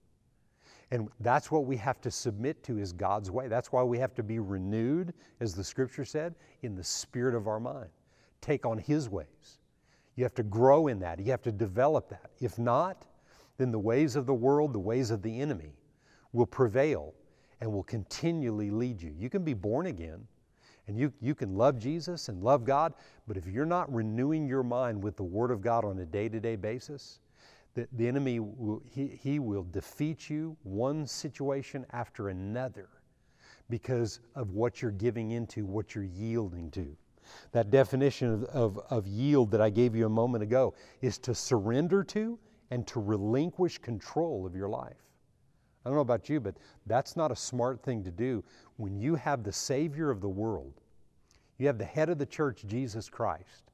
And 0.91 1.09
that's 1.21 1.51
what 1.51 1.67
we 1.67 1.77
have 1.77 2.01
to 2.03 2.11
submit 2.11 2.63
to 2.65 2.79
is 2.79 2.93
God's 2.93 3.31
way. 3.31 3.49
That's 3.49 3.73
why 3.73 3.83
we 3.83 3.99
have 3.99 4.15
to 4.15 4.23
be 4.23 4.39
renewed, 4.39 5.13
as 5.41 5.55
the 5.55 5.65
scripture 5.65 6.05
said, 6.05 6.35
in 6.63 6.75
the 6.75 6.85
spirit 6.85 7.35
of 7.35 7.47
our 7.47 7.61
mind. 7.61 7.91
Take 8.41 8.65
on 8.65 8.79
His 8.79 9.09
ways. 9.09 9.59
You 10.17 10.25
have 10.25 10.35
to 10.35 10.43
grow 10.43 10.87
in 10.87 10.99
that. 11.01 11.19
You 11.19 11.31
have 11.31 11.43
to 11.43 11.53
develop 11.53 12.09
that. 12.09 12.31
If 12.41 12.59
not, 12.59 13.07
then 13.59 13.71
the 13.71 13.79
ways 13.79 14.17
of 14.17 14.27
the 14.27 14.35
world, 14.35 14.73
the 14.73 14.79
ways 14.79 15.11
of 15.11 15.23
the 15.23 15.41
enemy, 15.41 15.75
will 16.33 16.47
prevail 16.47 17.15
and 17.61 17.71
will 17.71 17.83
continually 17.83 18.71
lead 18.71 19.03
you. 19.03 19.15
You 19.19 19.29
can 19.29 19.45
be 19.45 19.55
born 19.55 19.87
again 19.87 20.27
and 20.89 20.99
you, 20.99 21.13
you 21.21 21.35
can 21.35 21.55
love 21.55 21.79
Jesus 21.79 22.29
and 22.29 22.43
love 22.43 22.65
God, 22.65 22.95
but 23.27 23.37
if 23.37 23.47
you're 23.47 23.67
not 23.67 23.93
renewing 23.93 24.49
your 24.49 24.63
mind 24.63 25.03
with 25.03 25.17
the 25.17 25.23
Word 25.23 25.51
of 25.51 25.61
God 25.61 25.85
on 25.85 25.99
a 25.99 26.07
day 26.07 26.29
to 26.29 26.41
day 26.41 26.57
basis, 26.57 27.21
the, 27.75 27.87
the 27.93 28.09
enemy 28.09 28.41
will, 28.41 28.83
he, 28.91 29.07
he 29.07 29.39
will 29.39 29.67
defeat 29.71 30.29
you 30.29 30.57
one 30.63 31.07
situation 31.07 31.87
after 31.93 32.31
another 32.31 32.89
because 33.69 34.21
of 34.35 34.53
what 34.53 34.81
you're 34.81 34.91
giving 34.91 35.33
into, 35.33 35.67
what 35.67 35.95
you're 35.95 36.05
yielding 36.05 36.71
to. 36.71 36.97
That 37.53 37.71
definition 37.71 38.33
of, 38.33 38.45
of, 38.45 38.81
of 38.91 39.07
yield 39.07 39.51
that 39.51 39.61
I 39.61 39.69
gave 39.69 39.95
you 39.95 40.07
a 40.07 40.11
moment 40.11 40.43
ago 40.43 40.75
is 41.03 41.19
to 41.19 41.35
surrender 41.35 42.03
to 42.05 42.39
and 42.71 42.87
to 42.87 43.01
relinquish 43.01 43.77
control 43.77 44.47
of 44.47 44.57
your 44.57 44.69
life. 44.71 44.97
I 45.85 45.91
don't 45.91 45.97
know 45.97 46.03
about 46.03 46.29
you, 46.29 46.41
but 46.41 46.57
that's 46.87 47.17
not 47.17 47.31
a 47.31 47.37
smart 47.37 47.83
thing 47.83 48.03
to 48.05 48.11
do 48.11 48.43
when 48.79 48.99
you 48.99 49.17
have 49.17 49.43
the 49.43 49.53
Savior 49.53 50.11
of 50.11 50.21
the 50.21 50.29
world. 50.29 50.73
You 51.59 51.67
have 51.67 51.79
the 51.79 51.85
head 51.85 52.09
of 52.09 52.19
the 52.19 52.27
church, 52.27 52.65
Jesus 52.67 53.09
Christ, 53.09 53.73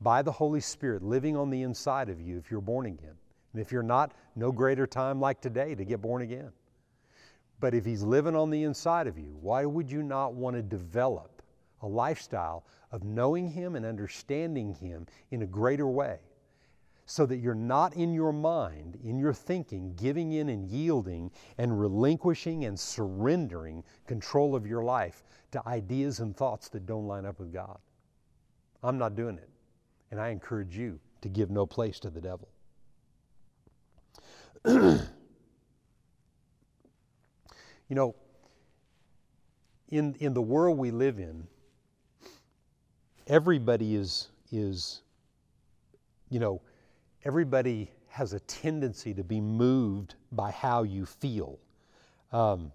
by 0.00 0.22
the 0.22 0.30
Holy 0.30 0.60
Spirit 0.60 1.02
living 1.02 1.36
on 1.36 1.50
the 1.50 1.62
inside 1.62 2.08
of 2.10 2.20
you 2.20 2.36
if 2.36 2.50
you're 2.50 2.60
born 2.60 2.86
again. 2.86 3.16
And 3.52 3.62
if 3.62 3.72
you're 3.72 3.82
not, 3.82 4.12
no 4.36 4.52
greater 4.52 4.86
time 4.86 5.18
like 5.18 5.40
today 5.40 5.74
to 5.74 5.84
get 5.84 6.02
born 6.02 6.20
again. 6.20 6.52
But 7.58 7.74
if 7.74 7.86
He's 7.86 8.02
living 8.02 8.36
on 8.36 8.50
the 8.50 8.64
inside 8.64 9.06
of 9.06 9.18
you, 9.18 9.34
why 9.40 9.64
would 9.64 9.90
you 9.90 10.02
not 10.02 10.34
want 10.34 10.56
to 10.56 10.62
develop 10.62 11.42
a 11.80 11.86
lifestyle 11.88 12.66
of 12.92 13.04
knowing 13.04 13.48
Him 13.48 13.74
and 13.74 13.86
understanding 13.86 14.74
Him 14.74 15.06
in 15.30 15.40
a 15.40 15.46
greater 15.46 15.88
way? 15.88 16.18
So 17.06 17.24
that 17.24 17.36
you're 17.36 17.54
not 17.54 17.94
in 17.94 18.12
your 18.12 18.32
mind, 18.32 18.98
in 19.04 19.16
your 19.16 19.32
thinking, 19.32 19.94
giving 19.94 20.32
in 20.32 20.48
and 20.48 20.66
yielding 20.68 21.30
and 21.56 21.80
relinquishing 21.80 22.64
and 22.64 22.78
surrendering 22.78 23.84
control 24.06 24.56
of 24.56 24.66
your 24.66 24.82
life 24.82 25.22
to 25.52 25.66
ideas 25.68 26.18
and 26.18 26.36
thoughts 26.36 26.68
that 26.68 26.84
don't 26.84 27.06
line 27.06 27.24
up 27.24 27.38
with 27.38 27.52
God. 27.52 27.78
I'm 28.82 28.98
not 28.98 29.14
doing 29.14 29.38
it. 29.38 29.48
And 30.10 30.20
I 30.20 30.30
encourage 30.30 30.76
you 30.76 30.98
to 31.20 31.28
give 31.28 31.48
no 31.48 31.64
place 31.64 32.00
to 32.00 32.10
the 32.10 32.20
devil. 32.20 32.48
you 34.66 35.00
know, 37.90 38.16
in, 39.90 40.16
in 40.18 40.34
the 40.34 40.42
world 40.42 40.76
we 40.76 40.90
live 40.90 41.20
in, 41.20 41.46
everybody 43.28 43.94
is, 43.94 44.28
is, 44.50 45.02
you 46.30 46.40
know, 46.40 46.60
everybody 47.26 47.90
has 48.08 48.32
a 48.34 48.40
tendency 48.40 49.12
to 49.12 49.24
be 49.24 49.40
moved 49.40 50.14
by 50.30 50.52
how 50.52 50.84
you 50.84 51.04
feel. 51.04 51.58
Um, 52.32 52.70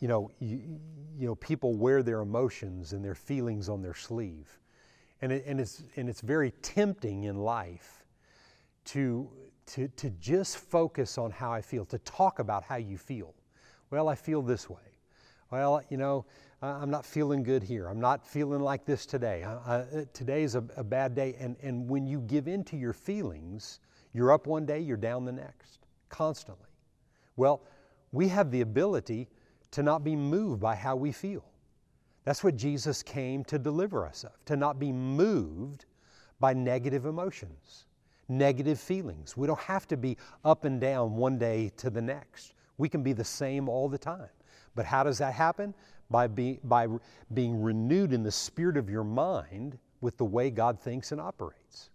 you 0.00 0.08
know, 0.08 0.30
you, 0.40 0.80
you 1.18 1.26
know, 1.26 1.34
people 1.34 1.74
wear 1.74 2.02
their 2.02 2.20
emotions 2.20 2.94
and 2.94 3.04
their 3.04 3.14
feelings 3.14 3.68
on 3.68 3.82
their 3.82 3.94
sleeve. 3.94 4.58
And, 5.20 5.32
it, 5.32 5.44
and, 5.46 5.60
it's, 5.60 5.82
and 5.96 6.08
it's 6.08 6.22
very 6.22 6.52
tempting 6.62 7.24
in 7.24 7.36
life 7.36 8.04
to, 8.86 9.28
to, 9.66 9.88
to 9.88 10.08
just 10.18 10.56
focus 10.56 11.18
on 11.18 11.30
how 11.30 11.52
I 11.52 11.60
feel, 11.60 11.84
to 11.86 11.98
talk 11.98 12.38
about 12.38 12.62
how 12.62 12.76
you 12.76 12.96
feel. 12.96 13.34
Well, 13.90 14.08
I 14.08 14.14
feel 14.14 14.40
this 14.40 14.70
way. 14.70 14.87
Well, 15.50 15.82
you 15.88 15.96
know, 15.96 16.26
I'm 16.60 16.90
not 16.90 17.06
feeling 17.06 17.42
good 17.42 17.62
here. 17.62 17.86
I'm 17.86 18.00
not 18.00 18.26
feeling 18.26 18.60
like 18.60 18.84
this 18.84 19.06
today. 19.06 19.44
I, 19.44 19.76
I, 19.76 20.06
today's 20.12 20.54
a, 20.54 20.64
a 20.76 20.84
bad 20.84 21.14
day. 21.14 21.36
And, 21.38 21.56
and 21.62 21.88
when 21.88 22.06
you 22.06 22.20
give 22.20 22.48
in 22.48 22.64
to 22.64 22.76
your 22.76 22.92
feelings, 22.92 23.80
you're 24.12 24.32
up 24.32 24.46
one 24.46 24.66
day, 24.66 24.80
you're 24.80 24.96
down 24.96 25.24
the 25.24 25.32
next, 25.32 25.78
constantly. 26.08 26.68
Well, 27.36 27.62
we 28.12 28.28
have 28.28 28.50
the 28.50 28.62
ability 28.62 29.28
to 29.70 29.82
not 29.82 30.02
be 30.02 30.16
moved 30.16 30.60
by 30.60 30.74
how 30.74 30.96
we 30.96 31.12
feel. 31.12 31.44
That's 32.24 32.42
what 32.42 32.56
Jesus 32.56 33.02
came 33.02 33.44
to 33.44 33.58
deliver 33.58 34.06
us 34.06 34.24
of, 34.24 34.32
to 34.46 34.56
not 34.56 34.78
be 34.78 34.92
moved 34.92 35.86
by 36.40 36.52
negative 36.52 37.06
emotions, 37.06 37.86
negative 38.28 38.78
feelings. 38.78 39.36
We 39.36 39.46
don't 39.46 39.60
have 39.60 39.86
to 39.88 39.96
be 39.96 40.16
up 40.44 40.64
and 40.64 40.80
down 40.80 41.16
one 41.16 41.38
day 41.38 41.70
to 41.78 41.88
the 41.88 42.02
next. 42.02 42.54
We 42.76 42.88
can 42.88 43.02
be 43.02 43.12
the 43.12 43.24
same 43.24 43.68
all 43.68 43.88
the 43.88 43.98
time. 43.98 44.28
But 44.78 44.86
how 44.86 45.02
does 45.02 45.18
that 45.18 45.34
happen? 45.34 45.74
By, 46.08 46.28
be, 46.28 46.60
by 46.62 46.86
being 47.34 47.60
renewed 47.60 48.12
in 48.12 48.22
the 48.22 48.30
spirit 48.30 48.76
of 48.76 48.88
your 48.88 49.02
mind 49.02 49.76
with 50.00 50.16
the 50.16 50.24
way 50.24 50.52
God 50.52 50.78
thinks 50.78 51.10
and 51.10 51.20
operates. 51.20 51.90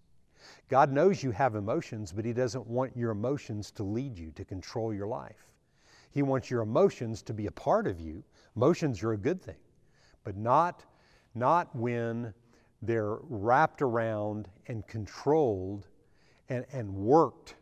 God 0.67 0.91
knows 0.91 1.23
you 1.23 1.31
have 1.31 1.55
emotions, 1.55 2.11
but 2.11 2.25
He 2.25 2.33
doesn't 2.33 2.67
want 2.67 2.97
your 2.97 3.11
emotions 3.11 3.71
to 3.71 3.83
lead 3.83 4.19
you, 4.19 4.31
to 4.31 4.43
control 4.43 4.93
your 4.93 5.07
life. 5.07 5.47
He 6.11 6.23
wants 6.23 6.51
your 6.51 6.61
emotions 6.61 7.21
to 7.21 7.33
be 7.33 7.45
a 7.45 7.51
part 7.51 7.87
of 7.87 8.01
you. 8.01 8.21
Emotions 8.57 9.01
are 9.01 9.13
a 9.13 9.17
good 9.17 9.41
thing, 9.41 9.63
but 10.25 10.35
not, 10.35 10.83
not 11.35 11.73
when 11.73 12.33
they're 12.81 13.15
wrapped 13.29 13.81
around 13.81 14.49
and 14.67 14.85
controlled 14.87 15.87
and, 16.49 16.65
and 16.73 16.93
worked 16.93 17.55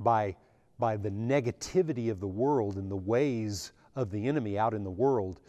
by, 0.00 0.34
by 0.78 0.96
the 0.96 1.10
negativity 1.10 2.10
of 2.10 2.20
the 2.20 2.26
world 2.26 2.76
and 2.76 2.90
the 2.90 2.96
ways 2.96 3.72
of 3.96 4.10
the 4.10 4.28
enemy 4.28 4.58
out 4.58 4.74
in 4.74 4.84
the 4.84 4.90
world 4.90 5.40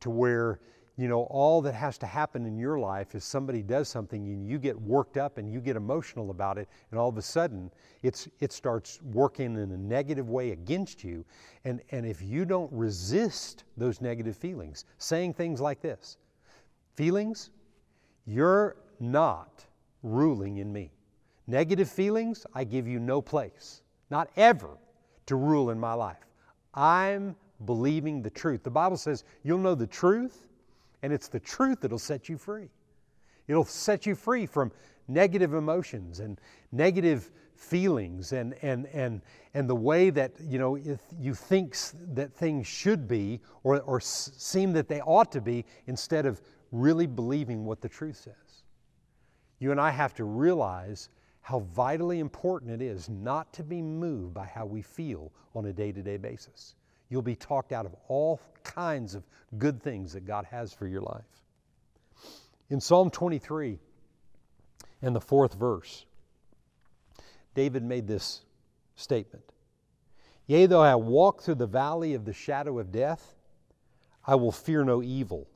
to 0.00 0.10
where 0.10 0.60
you 0.96 1.08
know 1.08 1.24
all 1.24 1.60
that 1.60 1.74
has 1.74 1.98
to 1.98 2.06
happen 2.06 2.46
in 2.46 2.56
your 2.56 2.78
life 2.78 3.14
is 3.14 3.24
somebody 3.24 3.62
does 3.62 3.88
something 3.88 4.26
and 4.28 4.46
you 4.46 4.58
get 4.58 4.80
worked 4.80 5.18
up 5.18 5.36
and 5.36 5.52
you 5.52 5.60
get 5.60 5.76
emotional 5.76 6.30
about 6.30 6.56
it. 6.56 6.68
And 6.90 6.98
all 6.98 7.08
of 7.08 7.18
a 7.18 7.22
sudden 7.22 7.70
it's 8.02 8.28
it 8.40 8.52
starts 8.52 9.00
working 9.02 9.56
in 9.56 9.72
a 9.72 9.76
negative 9.76 10.30
way 10.30 10.52
against 10.52 11.04
you. 11.04 11.24
And 11.64 11.82
and 11.90 12.06
if 12.06 12.22
you 12.22 12.44
don't 12.46 12.72
resist 12.72 13.64
those 13.76 14.00
negative 14.00 14.36
feelings 14.36 14.86
saying 14.96 15.34
things 15.34 15.60
like 15.60 15.82
this 15.82 16.16
feelings 16.94 17.50
you're 18.24 18.76
not 18.98 19.64
ruling 20.02 20.58
in 20.58 20.72
me. 20.72 20.90
Negative 21.46 21.90
feelings 21.90 22.46
i 22.54 22.64
give 22.64 22.88
you 22.88 22.98
no 22.98 23.20
place 23.20 23.82
not 24.10 24.30
ever 24.36 24.70
to 25.26 25.36
rule 25.36 25.70
in 25.70 25.78
my 25.78 25.92
life. 25.92 26.26
I'm 26.74 27.36
believing 27.64 28.22
the 28.22 28.30
truth. 28.30 28.62
The 28.62 28.70
Bible 28.70 28.96
says 28.96 29.24
you'll 29.42 29.58
know 29.58 29.74
the 29.74 29.86
truth, 29.86 30.48
and 31.02 31.12
it's 31.12 31.28
the 31.28 31.40
truth 31.40 31.80
that'll 31.80 31.98
set 31.98 32.28
you 32.28 32.36
free. 32.36 32.68
It'll 33.48 33.64
set 33.64 34.06
you 34.06 34.14
free 34.14 34.46
from 34.46 34.72
negative 35.08 35.54
emotions 35.54 36.20
and 36.20 36.40
negative 36.72 37.30
feelings 37.54 38.32
and, 38.32 38.54
and, 38.62 38.86
and, 38.86 39.22
and 39.54 39.68
the 39.68 39.74
way 39.74 40.10
that 40.10 40.32
you 40.40 40.58
know 40.58 40.76
if 40.76 41.00
you 41.18 41.34
think 41.34 41.76
that 42.14 42.32
things 42.32 42.66
should 42.66 43.08
be 43.08 43.40
or, 43.62 43.80
or 43.82 44.00
seem 44.00 44.72
that 44.72 44.88
they 44.88 45.00
ought 45.00 45.32
to 45.32 45.40
be 45.40 45.64
instead 45.86 46.26
of 46.26 46.40
really 46.72 47.06
believing 47.06 47.64
what 47.64 47.80
the 47.80 47.88
truth 47.88 48.16
says. 48.16 48.62
You 49.58 49.70
and 49.70 49.80
I 49.80 49.90
have 49.90 50.14
to 50.14 50.24
realize 50.24 51.08
how 51.40 51.60
vitally 51.60 52.18
important 52.18 52.70
it 52.72 52.84
is 52.84 53.08
not 53.08 53.52
to 53.54 53.62
be 53.62 53.80
moved 53.80 54.34
by 54.34 54.44
how 54.44 54.66
we 54.66 54.82
feel 54.82 55.32
on 55.54 55.66
a 55.66 55.72
day 55.72 55.92
to 55.92 56.02
day 56.02 56.18
basis 56.18 56.74
you'll 57.08 57.22
be 57.22 57.36
talked 57.36 57.72
out 57.72 57.86
of 57.86 57.94
all 58.08 58.40
kinds 58.64 59.14
of 59.14 59.24
good 59.58 59.82
things 59.82 60.12
that 60.12 60.26
God 60.26 60.44
has 60.46 60.72
for 60.72 60.86
your 60.86 61.02
life. 61.02 61.24
In 62.68 62.80
Psalm 62.80 63.10
23 63.10 63.78
and 65.02 65.14
the 65.14 65.20
fourth 65.20 65.54
verse, 65.54 66.04
David 67.54 67.82
made 67.82 68.06
this 68.06 68.42
statement 68.96 69.44
Yea, 70.46 70.66
though 70.66 70.82
I 70.82 70.94
walk 70.94 71.42
through 71.42 71.56
the 71.56 71.66
valley 71.66 72.14
of 72.14 72.24
the 72.24 72.32
shadow 72.32 72.78
of 72.78 72.92
death, 72.92 73.34
I 74.24 74.36
will 74.36 74.52
fear 74.52 74.84
no 74.84 75.02
evil. 75.02 75.48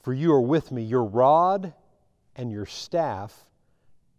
For 0.00 0.12
you 0.12 0.32
are 0.32 0.40
with 0.40 0.70
me, 0.70 0.82
your 0.82 1.04
rod 1.04 1.72
and 2.36 2.52
your 2.52 2.66
staff, 2.66 3.44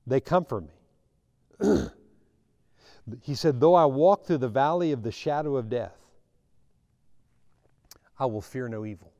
they 0.07 0.19
comfort 0.19 0.63
me. 0.63 1.87
he 3.21 3.35
said, 3.35 3.59
Though 3.59 3.75
I 3.75 3.85
walk 3.85 4.25
through 4.25 4.39
the 4.39 4.49
valley 4.49 4.91
of 4.91 5.03
the 5.03 5.11
shadow 5.11 5.57
of 5.57 5.69
death, 5.69 5.95
I 8.19 8.25
will 8.25 8.41
fear 8.41 8.67
no 8.67 8.85
evil. 8.85 9.11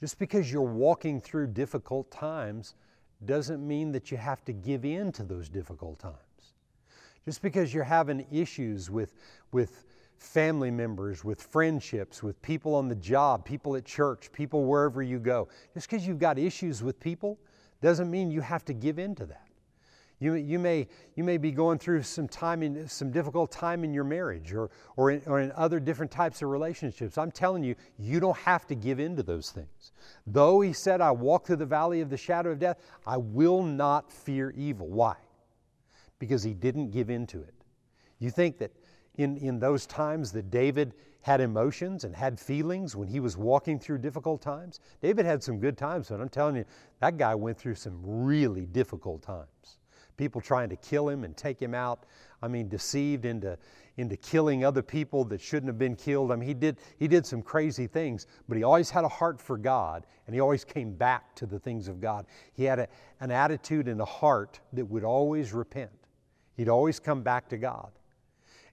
Just 0.00 0.18
because 0.18 0.52
you're 0.52 0.62
walking 0.62 1.20
through 1.20 1.48
difficult 1.48 2.10
times 2.10 2.74
doesn't 3.24 3.66
mean 3.66 3.90
that 3.92 4.10
you 4.10 4.16
have 4.16 4.44
to 4.44 4.52
give 4.52 4.84
in 4.84 5.10
to 5.12 5.24
those 5.24 5.48
difficult 5.48 5.98
times. 5.98 6.14
Just 7.24 7.42
because 7.42 7.74
you're 7.74 7.84
having 7.84 8.24
issues 8.30 8.90
with, 8.90 9.14
with 9.52 9.84
family 10.16 10.70
members, 10.70 11.24
with 11.24 11.42
friendships, 11.42 12.22
with 12.22 12.40
people 12.42 12.74
on 12.74 12.88
the 12.88 12.94
job, 12.94 13.44
people 13.44 13.76
at 13.76 13.84
church, 13.84 14.30
people 14.32 14.64
wherever 14.64 15.02
you 15.02 15.18
go, 15.18 15.48
just 15.74 15.90
because 15.90 16.06
you've 16.06 16.18
got 16.18 16.38
issues 16.38 16.82
with 16.82 16.98
people 17.00 17.38
doesn't 17.82 18.10
mean 18.10 18.30
you 18.30 18.40
have 18.40 18.64
to 18.64 18.72
give 18.72 18.98
in 18.98 19.14
to 19.16 19.26
that. 19.26 19.47
You, 20.20 20.34
you, 20.34 20.58
may, 20.58 20.88
you 21.14 21.22
may 21.22 21.36
be 21.36 21.52
going 21.52 21.78
through 21.78 22.02
some 22.02 22.26
time 22.26 22.64
in 22.64 22.88
some 22.88 23.12
difficult 23.12 23.52
time 23.52 23.84
in 23.84 23.92
your 23.94 24.02
marriage 24.02 24.52
or, 24.52 24.68
or, 24.96 25.12
in, 25.12 25.22
or 25.26 25.40
in 25.40 25.52
other 25.52 25.78
different 25.78 26.10
types 26.10 26.42
of 26.42 26.48
relationships. 26.48 27.16
I'm 27.16 27.30
telling 27.30 27.62
you, 27.62 27.76
you 27.98 28.18
don't 28.18 28.36
have 28.38 28.66
to 28.66 28.74
give 28.74 28.98
in 28.98 29.14
to 29.14 29.22
those 29.22 29.52
things. 29.52 29.92
Though 30.26 30.60
he 30.60 30.72
said, 30.72 31.00
I 31.00 31.12
walk 31.12 31.46
through 31.46 31.56
the 31.56 31.66
valley 31.66 32.00
of 32.00 32.10
the 32.10 32.16
shadow 32.16 32.50
of 32.50 32.58
death, 32.58 32.78
I 33.06 33.16
will 33.16 33.62
not 33.62 34.12
fear 34.12 34.50
evil. 34.56 34.88
Why? 34.88 35.14
Because 36.18 36.42
he 36.42 36.52
didn't 36.52 36.90
give 36.90 37.10
in 37.10 37.24
to 37.28 37.40
it. 37.40 37.54
You 38.18 38.30
think 38.30 38.58
that 38.58 38.72
in, 39.18 39.36
in 39.36 39.60
those 39.60 39.86
times 39.86 40.32
that 40.32 40.50
David 40.50 40.94
had 41.20 41.40
emotions 41.40 42.02
and 42.02 42.14
had 42.14 42.40
feelings 42.40 42.96
when 42.96 43.06
he 43.06 43.20
was 43.20 43.36
walking 43.36 43.78
through 43.78 43.98
difficult 43.98 44.42
times? 44.42 44.80
David 45.00 45.26
had 45.26 45.44
some 45.44 45.60
good 45.60 45.78
times, 45.78 46.08
but 46.08 46.20
I'm 46.20 46.28
telling 46.28 46.56
you, 46.56 46.64
that 47.00 47.18
guy 47.18 47.36
went 47.36 47.56
through 47.56 47.76
some 47.76 48.00
really 48.02 48.66
difficult 48.66 49.22
times 49.22 49.78
people 50.18 50.40
trying 50.40 50.68
to 50.68 50.76
kill 50.76 51.08
him 51.08 51.24
and 51.24 51.34
take 51.36 51.60
him 51.60 51.74
out. 51.74 52.04
I 52.42 52.48
mean, 52.48 52.68
deceived 52.68 53.24
into, 53.24 53.56
into 53.96 54.16
killing 54.16 54.64
other 54.64 54.82
people 54.82 55.24
that 55.24 55.40
shouldn't 55.40 55.68
have 55.68 55.78
been 55.78 55.96
killed. 55.96 56.30
I 56.30 56.36
mean, 56.36 56.46
he 56.46 56.54
did, 56.54 56.76
he 56.98 57.08
did 57.08 57.24
some 57.24 57.40
crazy 57.40 57.86
things, 57.86 58.26
but 58.48 58.58
he 58.58 58.64
always 58.64 58.90
had 58.90 59.04
a 59.04 59.08
heart 59.08 59.40
for 59.40 59.56
God 59.56 60.04
and 60.26 60.34
he 60.34 60.40
always 60.40 60.64
came 60.64 60.92
back 60.92 61.34
to 61.36 61.46
the 61.46 61.58
things 61.58 61.88
of 61.88 62.00
God. 62.00 62.26
He 62.52 62.64
had 62.64 62.80
a, 62.80 62.88
an 63.20 63.30
attitude 63.30 63.88
and 63.88 64.00
a 64.00 64.04
heart 64.04 64.60
that 64.74 64.84
would 64.84 65.04
always 65.04 65.54
repent. 65.54 65.90
He'd 66.56 66.68
always 66.68 67.00
come 67.00 67.22
back 67.22 67.48
to 67.48 67.56
God. 67.56 67.92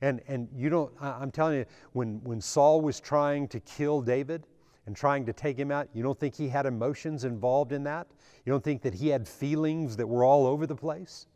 And, 0.02 0.22
and 0.28 0.50
you 0.54 0.70
don't, 0.70 0.92
I'm 1.00 1.32
telling 1.32 1.60
you, 1.60 1.66
when, 1.94 2.22
when 2.24 2.42
Saul 2.42 2.82
was 2.82 3.00
trying 3.00 3.48
to 3.50 3.60
kill 3.62 4.02
David, 4.02 4.46
and 4.86 4.96
trying 4.96 5.26
to 5.26 5.34
take 5.34 5.58
him 5.58 5.72
out, 5.72 5.90
you 5.94 6.04
don't 6.04 6.20
think 6.20 6.36
he 6.36 6.48
had 6.48 6.66
emotions 6.66 7.24
involved 7.24 7.72
in 7.72 7.84
that? 7.84 8.08
You 8.46 8.52
don't 8.52 8.64
think 8.64 8.82
that 8.84 8.94
he 8.94 9.08
had 9.08 9.28
feelings 9.28 9.98
that 9.98 10.08
were 10.08 10.24
all 10.24 10.46
over 10.46 10.68
the 10.68 10.76
place? 10.76 11.28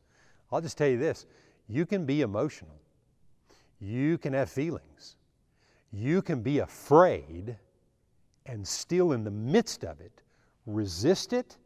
I'll 0.52 0.62
just 0.62 0.78
tell 0.78 0.88
you 0.88 0.98
this 0.98 1.26
you 1.68 1.86
can 1.86 2.06
be 2.06 2.22
emotional, 2.22 2.80
you 3.80 4.18
can 4.18 4.34
have 4.34 4.50
feelings, 4.50 5.16
you 5.92 6.22
can 6.22 6.42
be 6.42 6.60
afraid, 6.60 7.58
and 8.46 8.68
still 8.68 9.12
in 9.12 9.24
the 9.24 9.32
midst 9.32 9.84
of 9.84 10.02
it, 10.02 10.22
resist 10.66 11.34
it, 11.34 11.58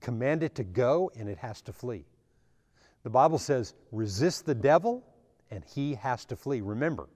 command 0.00 0.42
it 0.42 0.54
to 0.56 0.64
go, 0.64 1.10
and 1.16 1.28
it 1.28 1.38
has 1.38 1.62
to 1.62 1.72
flee. 1.72 2.04
The 3.04 3.10
Bible 3.10 3.38
says, 3.38 3.74
resist 3.90 4.46
the 4.46 4.54
devil, 4.54 5.04
and 5.50 5.64
he 5.64 5.94
has 5.94 6.24
to 6.26 6.36
flee. 6.36 6.60
Remember, 6.60 7.08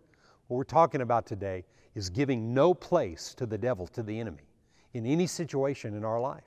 what 0.49 0.57
we're 0.57 0.65
talking 0.65 1.01
about 1.01 1.27
today 1.27 1.65
is 1.95 2.11
giving 2.11 2.53
no 2.53 2.75
place 2.75 3.35
to 3.35 3.47
the 3.47 3.59
devil, 3.59 3.87
to 3.89 4.03
the 4.03 4.19
enemy, 4.19 4.43
in 4.95 5.07
any 5.07 5.27
situation 5.27 5.95
in 5.95 6.05
our 6.05 6.21
life. 6.21 6.45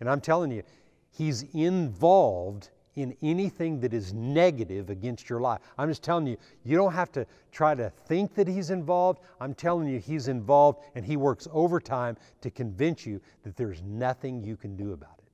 And 0.00 0.08
I'm 0.08 0.20
telling 0.20 0.50
you, 0.50 0.62
He's 1.10 1.42
involved 1.54 2.70
in 2.96 3.16
anything 3.22 3.80
that 3.80 3.94
is 3.94 4.12
negative 4.12 4.90
against 4.90 5.28
your 5.28 5.40
life. 5.40 5.60
I'm 5.76 5.88
just 5.88 6.02
telling 6.02 6.26
you, 6.26 6.36
you 6.64 6.76
don't 6.76 6.92
have 6.92 7.12
to 7.12 7.26
try 7.52 7.74
to 7.74 7.90
think 8.06 8.34
that 8.34 8.48
He's 8.48 8.70
involved. 8.70 9.20
I'm 9.40 9.54
telling 9.54 9.88
you, 9.88 10.00
He's 10.00 10.28
involved 10.28 10.80
and 10.94 11.04
He 11.04 11.16
works 11.16 11.46
overtime 11.52 12.16
to 12.40 12.50
convince 12.50 13.06
you 13.06 13.20
that 13.44 13.56
there's 13.56 13.82
nothing 13.82 14.42
you 14.42 14.56
can 14.56 14.76
do 14.76 14.92
about 14.92 15.18
it. 15.18 15.32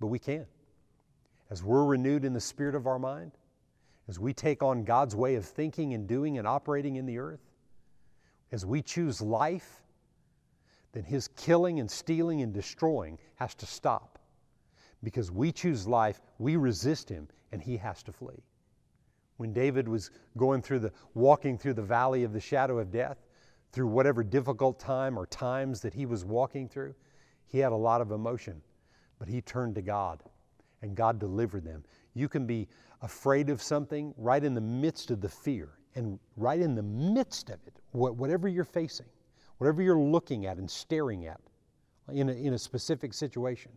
But 0.00 0.06
we 0.06 0.18
can. 0.18 0.46
As 1.50 1.62
we're 1.64 1.84
renewed 1.84 2.24
in 2.24 2.32
the 2.32 2.40
spirit 2.40 2.74
of 2.74 2.86
our 2.86 2.98
mind, 2.98 3.32
as 4.06 4.18
we 4.18 4.32
take 4.32 4.62
on 4.62 4.84
God's 4.84 5.16
way 5.16 5.34
of 5.34 5.44
thinking 5.44 5.94
and 5.94 6.06
doing 6.06 6.38
and 6.38 6.46
operating 6.46 6.96
in 6.96 7.06
the 7.06 7.18
earth, 7.18 7.40
as 8.52 8.64
we 8.64 8.82
choose 8.82 9.20
life, 9.20 9.82
then 10.92 11.04
His 11.04 11.28
killing 11.28 11.80
and 11.80 11.90
stealing 11.90 12.40
and 12.42 12.52
destroying 12.52 13.18
has 13.36 13.54
to 13.56 13.66
stop 13.66 14.17
because 15.02 15.30
we 15.30 15.52
choose 15.52 15.86
life, 15.86 16.20
we 16.38 16.56
resist 16.56 17.08
him, 17.08 17.28
and 17.52 17.62
he 17.62 17.76
has 17.76 18.02
to 18.04 18.12
flee. 18.12 18.42
When 19.36 19.52
David 19.52 19.88
was 19.88 20.10
going 20.36 20.62
through 20.62 20.80
the, 20.80 20.92
walking 21.14 21.56
through 21.56 21.74
the 21.74 21.82
valley 21.82 22.24
of 22.24 22.32
the 22.32 22.40
shadow 22.40 22.78
of 22.78 22.90
death, 22.90 23.18
through 23.70 23.86
whatever 23.86 24.24
difficult 24.24 24.80
time 24.80 25.18
or 25.18 25.26
times 25.26 25.80
that 25.82 25.94
he 25.94 26.06
was 26.06 26.24
walking 26.24 26.68
through, 26.68 26.94
he 27.46 27.58
had 27.58 27.72
a 27.72 27.76
lot 27.76 28.00
of 28.00 28.10
emotion, 28.10 28.60
but 29.18 29.28
he 29.28 29.40
turned 29.40 29.74
to 29.76 29.82
God, 29.82 30.22
and 30.82 30.96
God 30.96 31.18
delivered 31.18 31.64
them. 31.64 31.84
You 32.14 32.28
can 32.28 32.46
be 32.46 32.68
afraid 33.02 33.50
of 33.50 33.62
something 33.62 34.12
right 34.16 34.42
in 34.42 34.54
the 34.54 34.60
midst 34.60 35.10
of 35.10 35.20
the 35.20 35.28
fear, 35.28 35.70
and 35.94 36.18
right 36.36 36.60
in 36.60 36.74
the 36.74 36.82
midst 36.82 37.50
of 37.50 37.58
it, 37.66 37.80
whatever 37.92 38.48
you're 38.48 38.64
facing, 38.64 39.06
whatever 39.58 39.82
you're 39.82 39.98
looking 39.98 40.46
at 40.46 40.58
and 40.58 40.70
staring 40.70 41.26
at 41.26 41.40
in 42.12 42.28
a, 42.28 42.32
in 42.32 42.54
a 42.54 42.58
specific 42.58 43.12
situation 43.12 43.70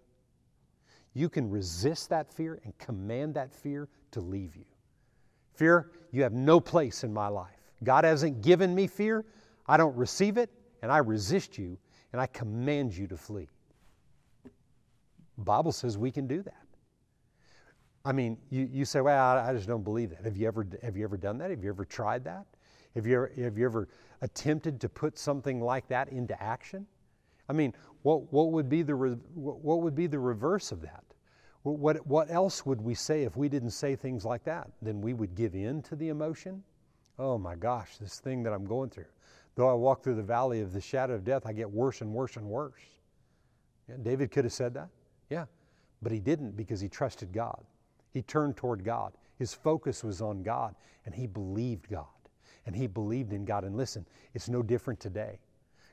you 1.13 1.30
can 1.30 1.50
resist 1.50 2.10
that 2.10 2.32
fear 2.32 2.60
and 2.63 2.78
command 2.78 3.34
that 3.36 3.54
fear 3.54 3.89
to 4.12 4.21
leave 4.21 4.56
you. 4.56 4.65
Fear, 5.54 5.91
you 6.12 6.24
have 6.24 6.34
no 6.34 6.60
place 6.60 7.04
in 7.04 7.13
my 7.13 7.28
life. 7.28 7.58
God 7.84 8.04
hasn't 8.04 8.41
given 8.41 8.74
me 8.74 8.88
fear. 8.88 9.26
I 9.67 9.78
don't 9.78 9.95
receive 9.95 10.38
it, 10.38 10.50
and 10.82 10.91
I 10.91 10.97
resist 10.97 11.58
you, 11.58 11.78
and 12.13 12.21
I 12.21 12.28
command 12.28 12.95
you 12.95 13.08
to 13.08 13.17
flee. 13.17 13.50
Bible 15.38 15.71
says 15.71 15.97
we 15.97 16.12
can 16.12 16.28
do 16.28 16.41
that. 16.43 16.65
I 18.04 18.12
mean, 18.12 18.38
you, 18.50 18.67
you 18.71 18.86
say, 18.86 19.02
well, 19.02 19.38
I, 19.38 19.50
I 19.50 19.54
just 19.54 19.67
don't 19.67 19.84
believe 19.84 20.10
that. 20.12 20.24
Have 20.26 20.38
you, 20.38 20.47
ever, 20.47 20.65
have 20.82 20.97
you 20.97 21.04
ever 21.04 21.17
done 21.17 21.38
that? 21.39 21.52
Have 21.52 21.63
you 21.63 21.69
ever 21.69 21.86
tried 21.86 22.24
that? 22.24 22.45
Have 22.95 23.06
you 23.06 23.15
ever, 23.15 23.32
have 23.38 23.58
you 23.58 23.65
ever 23.65 23.88
attempted 24.21 24.82
to 24.82 24.89
put 24.89 25.17
something 25.17 25.62
like 25.62 25.88
that 25.88 26.10
into 26.10 26.41
action? 26.41 26.88
I 27.51 27.53
mean, 27.53 27.73
what, 28.03 28.31
what, 28.31 28.53
would, 28.53 28.69
be 28.69 28.81
the 28.81 28.95
re, 28.95 29.11
what 29.35 29.81
would 29.81 29.93
be 29.93 30.07
the 30.07 30.17
reverse 30.17 30.71
of 30.71 30.81
that? 30.83 31.03
What, 31.63 32.07
what 32.07 32.31
else 32.31 32.65
would 32.65 32.79
we 32.79 32.95
say 32.95 33.23
if 33.23 33.35
we 33.35 33.49
didn't 33.49 33.71
say 33.71 33.97
things 33.97 34.23
like 34.23 34.45
that? 34.45 34.71
Then 34.81 35.01
we 35.01 35.13
would 35.13 35.35
give 35.35 35.53
in 35.53 35.81
to 35.83 35.97
the 35.97 36.07
emotion? 36.07 36.63
Oh 37.19 37.37
my 37.37 37.55
gosh, 37.55 37.97
this 37.97 38.21
thing 38.21 38.41
that 38.43 38.53
I'm 38.53 38.63
going 38.63 38.89
through. 38.89 39.11
Though 39.55 39.69
I 39.69 39.73
walk 39.73 40.01
through 40.01 40.15
the 40.15 40.23
valley 40.23 40.61
of 40.61 40.71
the 40.71 40.79
shadow 40.79 41.13
of 41.13 41.25
death, 41.25 41.45
I 41.45 41.51
get 41.51 41.69
worse 41.69 41.99
and 41.99 42.13
worse 42.13 42.37
and 42.37 42.45
worse. 42.45 42.79
Yeah, 43.89 43.95
David 44.01 44.31
could 44.31 44.45
have 44.45 44.53
said 44.53 44.73
that. 44.75 44.87
Yeah. 45.29 45.43
But 46.01 46.13
he 46.13 46.19
didn't 46.19 46.55
because 46.55 46.79
he 46.79 46.87
trusted 46.87 47.33
God. 47.33 47.61
He 48.13 48.21
turned 48.21 48.55
toward 48.55 48.85
God. 48.85 49.11
His 49.37 49.53
focus 49.53 50.05
was 50.05 50.21
on 50.21 50.41
God, 50.41 50.73
and 51.05 51.13
he 51.13 51.27
believed 51.27 51.89
God. 51.89 52.05
And 52.65 52.73
he 52.73 52.87
believed 52.87 53.33
in 53.33 53.43
God. 53.43 53.65
And 53.65 53.75
listen, 53.75 54.05
it's 54.33 54.47
no 54.47 54.63
different 54.63 55.01
today. 55.01 55.39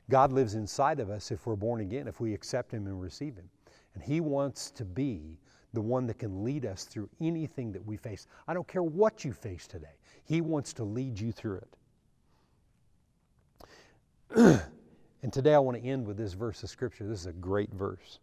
God 0.09 0.31
lives 0.33 0.55
inside 0.55 0.99
of 0.99 1.09
us 1.09 1.31
if 1.31 1.45
we're 1.45 1.55
born 1.55 1.81
again, 1.81 2.07
if 2.07 2.19
we 2.19 2.33
accept 2.33 2.73
Him 2.73 2.87
and 2.87 3.01
receive 3.01 3.35
Him. 3.35 3.49
And 3.93 4.03
He 4.03 4.19
wants 4.21 4.71
to 4.71 4.83
be 4.83 5.37
the 5.73 5.81
one 5.81 6.07
that 6.07 6.17
can 6.17 6.43
lead 6.43 6.65
us 6.65 6.83
through 6.83 7.07
anything 7.21 7.71
that 7.71 7.85
we 7.85 7.95
face. 7.95 8.25
I 8.47 8.53
don't 8.55 8.67
care 8.67 8.83
what 8.83 9.23
you 9.23 9.31
face 9.33 9.67
today, 9.67 9.95
He 10.25 10.41
wants 10.41 10.73
to 10.73 10.83
lead 10.83 11.19
you 11.19 11.31
through 11.31 11.61
it. 11.61 11.75
and 15.23 15.33
today 15.33 15.53
I 15.53 15.59
want 15.59 15.77
to 15.77 15.83
end 15.83 16.05
with 16.05 16.17
this 16.17 16.33
verse 16.33 16.63
of 16.63 16.69
Scripture. 16.69 17.07
This 17.07 17.21
is 17.21 17.25
a 17.27 17.33
great 17.33 17.71
verse. 17.71 18.19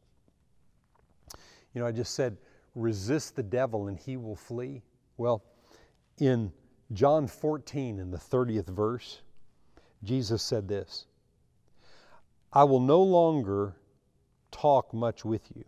You 1.75 1.81
know, 1.83 1.87
I 1.87 1.93
just 1.93 2.15
said, 2.15 2.37
resist 2.75 3.37
the 3.37 3.43
devil 3.43 3.89
and 3.89 3.99
he 3.99 4.17
will 4.17 4.37
flee. 4.37 4.83
Well, 5.17 5.43
in 6.19 6.53
John 6.93 7.27
14, 7.27 7.99
in 7.99 8.11
the 8.11 8.19
30th 8.19 8.69
verse, 8.69 9.21
Jesus 10.05 10.43
said 10.43 10.69
this 10.69 11.07
I 12.57 12.65
will 12.65 12.81
no 12.81 13.03
longer 13.03 13.77
talk 14.51 14.95
much 14.95 15.27
with 15.27 15.43
you, 15.55 15.63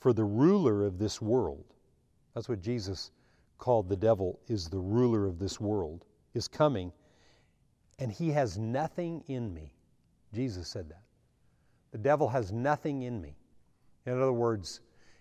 for 0.00 0.12
the 0.12 0.24
ruler 0.24 0.84
of 0.84 0.98
this 0.98 1.22
world, 1.22 1.64
that's 2.34 2.48
what 2.48 2.60
Jesus 2.60 3.12
called 3.58 3.88
the 3.88 3.94
devil, 3.94 4.40
is 4.48 4.68
the 4.68 4.80
ruler 4.80 5.24
of 5.24 5.38
this 5.38 5.60
world, 5.60 6.04
is 6.34 6.48
coming, 6.48 6.92
and 8.00 8.10
he 8.10 8.32
has 8.32 8.58
nothing 8.58 9.22
in 9.28 9.54
me. 9.54 9.72
Jesus 10.32 10.66
said 10.66 10.88
that. 10.88 11.04
The 11.92 11.98
devil 11.98 12.28
has 12.28 12.50
nothing 12.50 13.02
in 13.02 13.20
me. 13.20 13.36
In 14.04 14.14
other 14.14 14.32
words, 14.32 14.80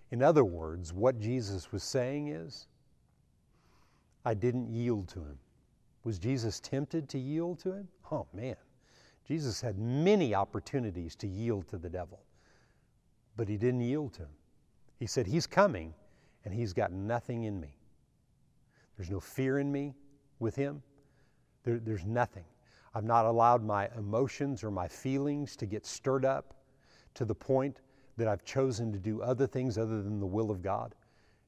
in 0.10 0.24
other 0.24 0.44
words, 0.44 0.92
what 0.92 1.20
Jesus 1.20 1.72
was 1.72 1.84
saying 1.84 2.30
is, 2.30 2.66
I 4.26 4.34
didn't 4.34 4.72
yield 4.72 5.08
to 5.10 5.20
him. 5.20 5.38
Was 6.04 6.18
Jesus 6.18 6.60
tempted 6.60 7.10
to 7.10 7.20
yield 7.20 7.60
to 7.60 7.74
him? 7.74 7.88
Oh 8.12 8.26
man. 8.34 8.56
Jesus 9.28 9.62
had 9.62 9.80
many 9.80 10.36
opportunities 10.36 11.16
to 11.18 11.28
yield 11.28 11.68
to 11.70 11.78
the 11.78 11.90
devil, 11.90 12.20
but 13.38 13.48
he 13.48 13.58
didn't 13.58 13.82
yield 13.82 14.14
to 14.14 14.24
him. 14.24 14.36
He 15.00 15.08
said, 15.08 15.26
He's 15.26 15.48
coming, 15.48 15.94
and 16.46 16.54
he's 16.54 16.74
got 16.74 16.92
nothing 16.92 17.44
in 17.44 17.60
me. 17.60 17.76
There's 18.98 19.10
no 19.10 19.20
fear 19.20 19.60
in 19.60 19.72
me 19.72 19.94
with 20.40 20.56
him, 20.56 20.82
there, 21.64 21.80
there's 21.80 22.06
nothing. 22.06 22.46
I've 22.94 23.06
not 23.06 23.26
allowed 23.26 23.64
my 23.64 23.90
emotions 23.98 24.64
or 24.64 24.70
my 24.70 24.88
feelings 24.88 25.56
to 25.56 25.66
get 25.66 25.86
stirred 25.86 26.26
up 26.26 26.54
to 27.16 27.26
the 27.26 27.34
point 27.34 27.82
that 28.18 28.28
I've 28.28 28.44
chosen 28.44 28.92
to 28.92 29.00
do 29.00 29.22
other 29.22 29.48
things 29.48 29.78
other 29.78 30.04
than 30.04 30.20
the 30.20 30.26
will 30.26 30.52
of 30.52 30.62
God. 30.62 30.94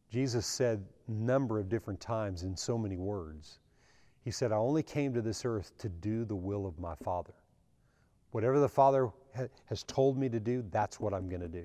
Jesus 0.09 0.45
said 0.45 0.83
a 1.07 1.11
number 1.11 1.59
of 1.59 1.69
different 1.69 1.99
times 1.99 2.43
in 2.43 2.55
so 2.55 2.77
many 2.77 2.97
words. 2.97 3.59
He 4.23 4.31
said, 4.31 4.51
I 4.51 4.55
only 4.55 4.81
came 4.81 5.13
to 5.13 5.21
this 5.21 5.45
earth 5.45 5.77
to 5.77 5.89
do 5.89 6.25
the 6.25 6.35
will 6.35 6.65
of 6.65 6.79
my 6.79 6.95
Father. 6.95 7.33
Whatever 8.35 8.59
the 8.59 8.67
Father 8.67 9.11
ha- 9.33 9.47
has 9.67 9.83
told 9.83 10.17
me 10.17 10.27
to 10.27 10.41
do, 10.41 10.61
that's 10.69 10.99
what 10.99 11.13
I'm 11.13 11.29
going 11.29 11.39
to 11.39 11.47
do. 11.47 11.63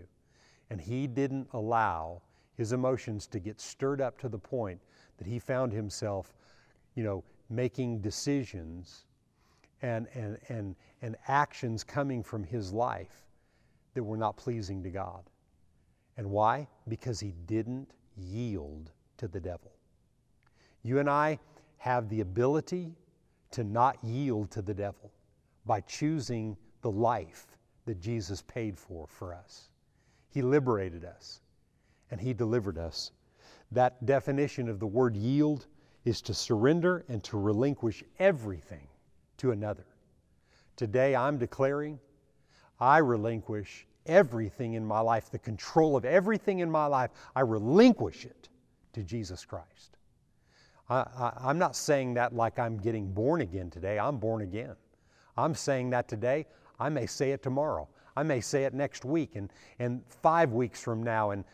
And 0.70 0.80
he 0.80 1.08
didn't 1.08 1.48
allow 1.52 2.22
his 2.54 2.70
emotions 2.70 3.26
to 3.26 3.40
get 3.40 3.60
stirred 3.60 4.00
up 4.00 4.20
to 4.20 4.28
the 4.28 4.38
point 4.38 4.80
that 5.18 5.26
he 5.26 5.40
found 5.40 5.72
himself, 5.72 6.32
you 6.94 7.02
know, 7.02 7.24
making 7.48 8.02
decisions 8.02 9.06
and, 9.82 10.06
and, 10.14 10.38
and, 10.48 10.76
and 11.02 11.16
actions 11.26 11.82
coming 11.82 12.22
from 12.22 12.44
his 12.44 12.72
life 12.72 13.26
that 13.94 14.04
were 14.04 14.16
not 14.16 14.36
pleasing 14.36 14.80
to 14.84 14.90
God. 14.90 15.24
And 16.18 16.30
why? 16.30 16.68
Because 16.86 17.18
he 17.18 17.34
didn't 17.46 17.90
yield 18.16 18.92
to 19.16 19.26
the 19.26 19.40
devil. 19.40 19.72
You 20.84 21.00
and 21.00 21.10
I 21.10 21.40
have 21.78 22.08
the 22.08 22.20
ability 22.20 22.94
to 23.50 23.64
not 23.64 23.98
yield 24.04 24.52
to 24.52 24.62
the 24.62 24.72
devil 24.72 25.10
by 25.70 25.80
choosing 25.82 26.56
the 26.82 26.90
life 26.90 27.46
that 27.86 28.00
Jesus 28.00 28.42
paid 28.42 28.76
for 28.76 29.06
for 29.06 29.32
us. 29.32 29.68
He 30.28 30.42
liberated 30.42 31.04
us 31.04 31.42
and 32.10 32.20
He 32.20 32.34
delivered 32.34 32.76
us. 32.76 33.12
That 33.70 34.04
definition 34.04 34.68
of 34.68 34.80
the 34.80 34.88
word 34.88 35.14
yield 35.14 35.68
is 36.04 36.20
to 36.22 36.34
surrender 36.34 37.04
and 37.08 37.22
to 37.22 37.38
relinquish 37.38 38.02
everything 38.18 38.88
to 39.36 39.52
another. 39.52 39.86
Today 40.74 41.14
I'm 41.14 41.38
declaring 41.38 42.00
I 42.80 42.98
relinquish 42.98 43.86
everything 44.06 44.74
in 44.74 44.84
my 44.84 44.98
life, 44.98 45.30
the 45.30 45.38
control 45.38 45.96
of 45.96 46.04
everything 46.04 46.58
in 46.58 46.68
my 46.68 46.86
life, 46.86 47.12
I 47.36 47.42
relinquish 47.42 48.24
it 48.24 48.48
to 48.94 49.04
Jesus 49.04 49.44
Christ. 49.44 49.98
I, 50.88 51.32
am 51.44 51.58
not 51.58 51.76
saying 51.76 52.14
that 52.14 52.34
like 52.34 52.58
I'm 52.58 52.76
getting 52.76 53.12
born 53.12 53.42
again 53.42 53.70
today. 53.70 54.00
I'm 54.00 54.16
born 54.16 54.42
again. 54.42 54.74
I'm 55.36 55.54
saying 55.54 55.90
that 55.90 56.08
today. 56.08 56.46
I 56.78 56.88
may 56.88 57.06
say 57.06 57.32
it 57.32 57.42
tomorrow. 57.42 57.88
I 58.16 58.22
may 58.22 58.40
say 58.40 58.64
it 58.64 58.74
next 58.74 59.04
week 59.04 59.36
and, 59.36 59.52
and 59.78 60.02
five 60.22 60.52
weeks 60.52 60.82
from 60.82 61.02
now 61.02 61.30
and 61.30 61.44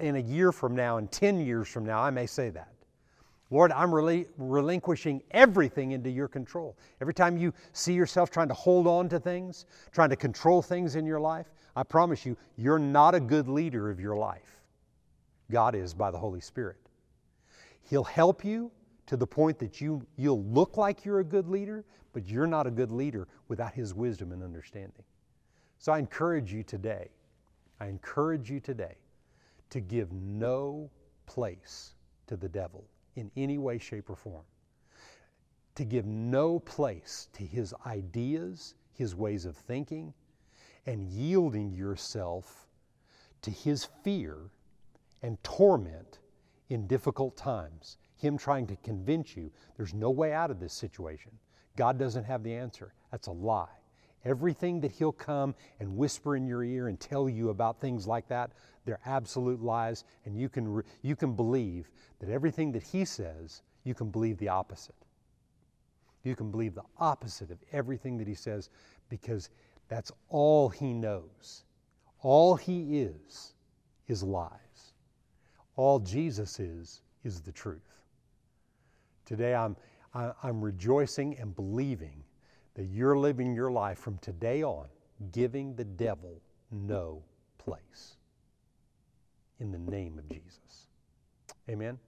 in 0.00 0.16
a 0.16 0.20
year 0.20 0.52
from 0.52 0.76
now 0.76 0.98
and 0.98 1.10
10 1.10 1.40
years 1.40 1.68
from 1.68 1.84
now. 1.86 2.00
I 2.00 2.10
may 2.10 2.26
say 2.26 2.50
that. 2.50 2.72
Lord, 3.50 3.70
I'm 3.72 3.94
rel- 3.94 4.24
relinquishing 4.38 5.22
everything 5.32 5.92
into 5.92 6.08
your 6.08 6.28
control. 6.28 6.76
Every 7.00 7.12
time 7.12 7.36
you 7.36 7.52
see 7.72 7.92
yourself 7.92 8.30
trying 8.30 8.48
to 8.48 8.54
hold 8.54 8.86
on 8.86 9.08
to 9.10 9.20
things, 9.20 9.66
trying 9.92 10.08
to 10.08 10.16
control 10.16 10.62
things 10.62 10.96
in 10.96 11.04
your 11.04 11.20
life, 11.20 11.52
I 11.76 11.82
promise 11.82 12.24
you, 12.24 12.36
you're 12.56 12.78
not 12.78 13.14
a 13.14 13.20
good 13.20 13.48
leader 13.48 13.90
of 13.90 14.00
your 14.00 14.16
life. 14.16 14.60
God 15.50 15.74
is 15.74 15.92
by 15.92 16.10
the 16.10 16.18
Holy 16.18 16.40
Spirit. 16.40 16.78
He'll 17.82 18.04
help 18.04 18.42
you 18.42 18.70
to 19.06 19.16
the 19.16 19.26
point 19.26 19.58
that 19.58 19.80
you, 19.80 20.06
you'll 20.16 20.44
look 20.44 20.76
like 20.76 21.04
you're 21.04 21.20
a 21.20 21.24
good 21.24 21.48
leader, 21.48 21.84
but 22.12 22.26
you're 22.26 22.46
not 22.46 22.66
a 22.66 22.70
good 22.70 22.92
leader 22.92 23.28
without 23.48 23.74
His 23.74 23.94
wisdom 23.94 24.32
and 24.32 24.42
understanding. 24.42 25.04
So 25.78 25.92
I 25.92 25.98
encourage 25.98 26.52
you 26.52 26.62
today, 26.62 27.08
I 27.80 27.86
encourage 27.86 28.50
you 28.50 28.60
today 28.60 28.96
to 29.70 29.80
give 29.80 30.12
no 30.12 30.90
place 31.26 31.94
to 32.26 32.36
the 32.36 32.48
devil 32.48 32.84
in 33.16 33.30
any 33.36 33.58
way, 33.58 33.78
shape, 33.78 34.10
or 34.10 34.16
form. 34.16 34.44
To 35.76 35.84
give 35.84 36.06
no 36.06 36.60
place 36.60 37.28
to 37.32 37.44
his 37.44 37.74
ideas, 37.86 38.74
his 38.92 39.14
ways 39.14 39.44
of 39.44 39.56
thinking, 39.56 40.12
and 40.86 41.08
yielding 41.08 41.72
yourself 41.72 42.68
to 43.42 43.50
his 43.50 43.86
fear 44.04 44.36
and 45.22 45.42
torment 45.42 46.18
in 46.68 46.86
difficult 46.86 47.36
times. 47.36 47.96
Him 48.22 48.38
trying 48.38 48.68
to 48.68 48.76
convince 48.76 49.36
you 49.36 49.50
there's 49.76 49.92
no 49.92 50.08
way 50.08 50.32
out 50.32 50.52
of 50.52 50.60
this 50.60 50.72
situation. 50.72 51.32
God 51.76 51.98
doesn't 51.98 52.22
have 52.22 52.44
the 52.44 52.54
answer. 52.54 52.94
That's 53.10 53.26
a 53.26 53.32
lie. 53.32 53.66
Everything 54.24 54.80
that 54.82 54.92
he'll 54.92 55.10
come 55.10 55.56
and 55.80 55.96
whisper 55.96 56.36
in 56.36 56.46
your 56.46 56.62
ear 56.62 56.86
and 56.86 57.00
tell 57.00 57.28
you 57.28 57.48
about 57.48 57.80
things 57.80 58.06
like 58.06 58.28
that, 58.28 58.52
they're 58.84 59.00
absolute 59.06 59.60
lies, 59.60 60.04
and 60.24 60.38
you 60.38 60.48
can, 60.48 60.72
re- 60.72 60.84
you 61.02 61.16
can 61.16 61.34
believe 61.34 61.90
that 62.20 62.30
everything 62.30 62.70
that 62.70 62.84
he 62.84 63.04
says, 63.04 63.62
you 63.82 63.92
can 63.92 64.10
believe 64.10 64.38
the 64.38 64.50
opposite. 64.50 64.94
You 66.22 66.36
can 66.36 66.52
believe 66.52 66.76
the 66.76 66.84
opposite 66.98 67.50
of 67.50 67.58
everything 67.72 68.16
that 68.18 68.28
he 68.28 68.34
says 68.34 68.70
because 69.08 69.50
that's 69.88 70.12
all 70.28 70.68
he 70.68 70.92
knows. 70.92 71.64
All 72.20 72.54
he 72.54 73.00
is, 73.00 73.54
is 74.06 74.22
lies. 74.22 74.94
All 75.74 75.98
Jesus 75.98 76.60
is, 76.60 77.02
is 77.24 77.40
the 77.40 77.50
truth. 77.50 77.82
Today 79.24 79.54
I'm, 79.54 79.76
I, 80.14 80.32
I'm 80.42 80.60
rejoicing 80.60 81.38
and 81.38 81.54
believing 81.54 82.24
that 82.74 82.84
you're 82.84 83.18
living 83.18 83.54
your 83.54 83.70
life 83.70 83.98
from 83.98 84.18
today 84.18 84.62
on 84.62 84.86
giving 85.30 85.74
the 85.74 85.84
devil 85.84 86.40
no 86.70 87.22
place. 87.58 88.16
In 89.60 89.70
the 89.70 89.78
name 89.78 90.18
of 90.18 90.28
Jesus. 90.28 90.88
Amen. 91.68 91.98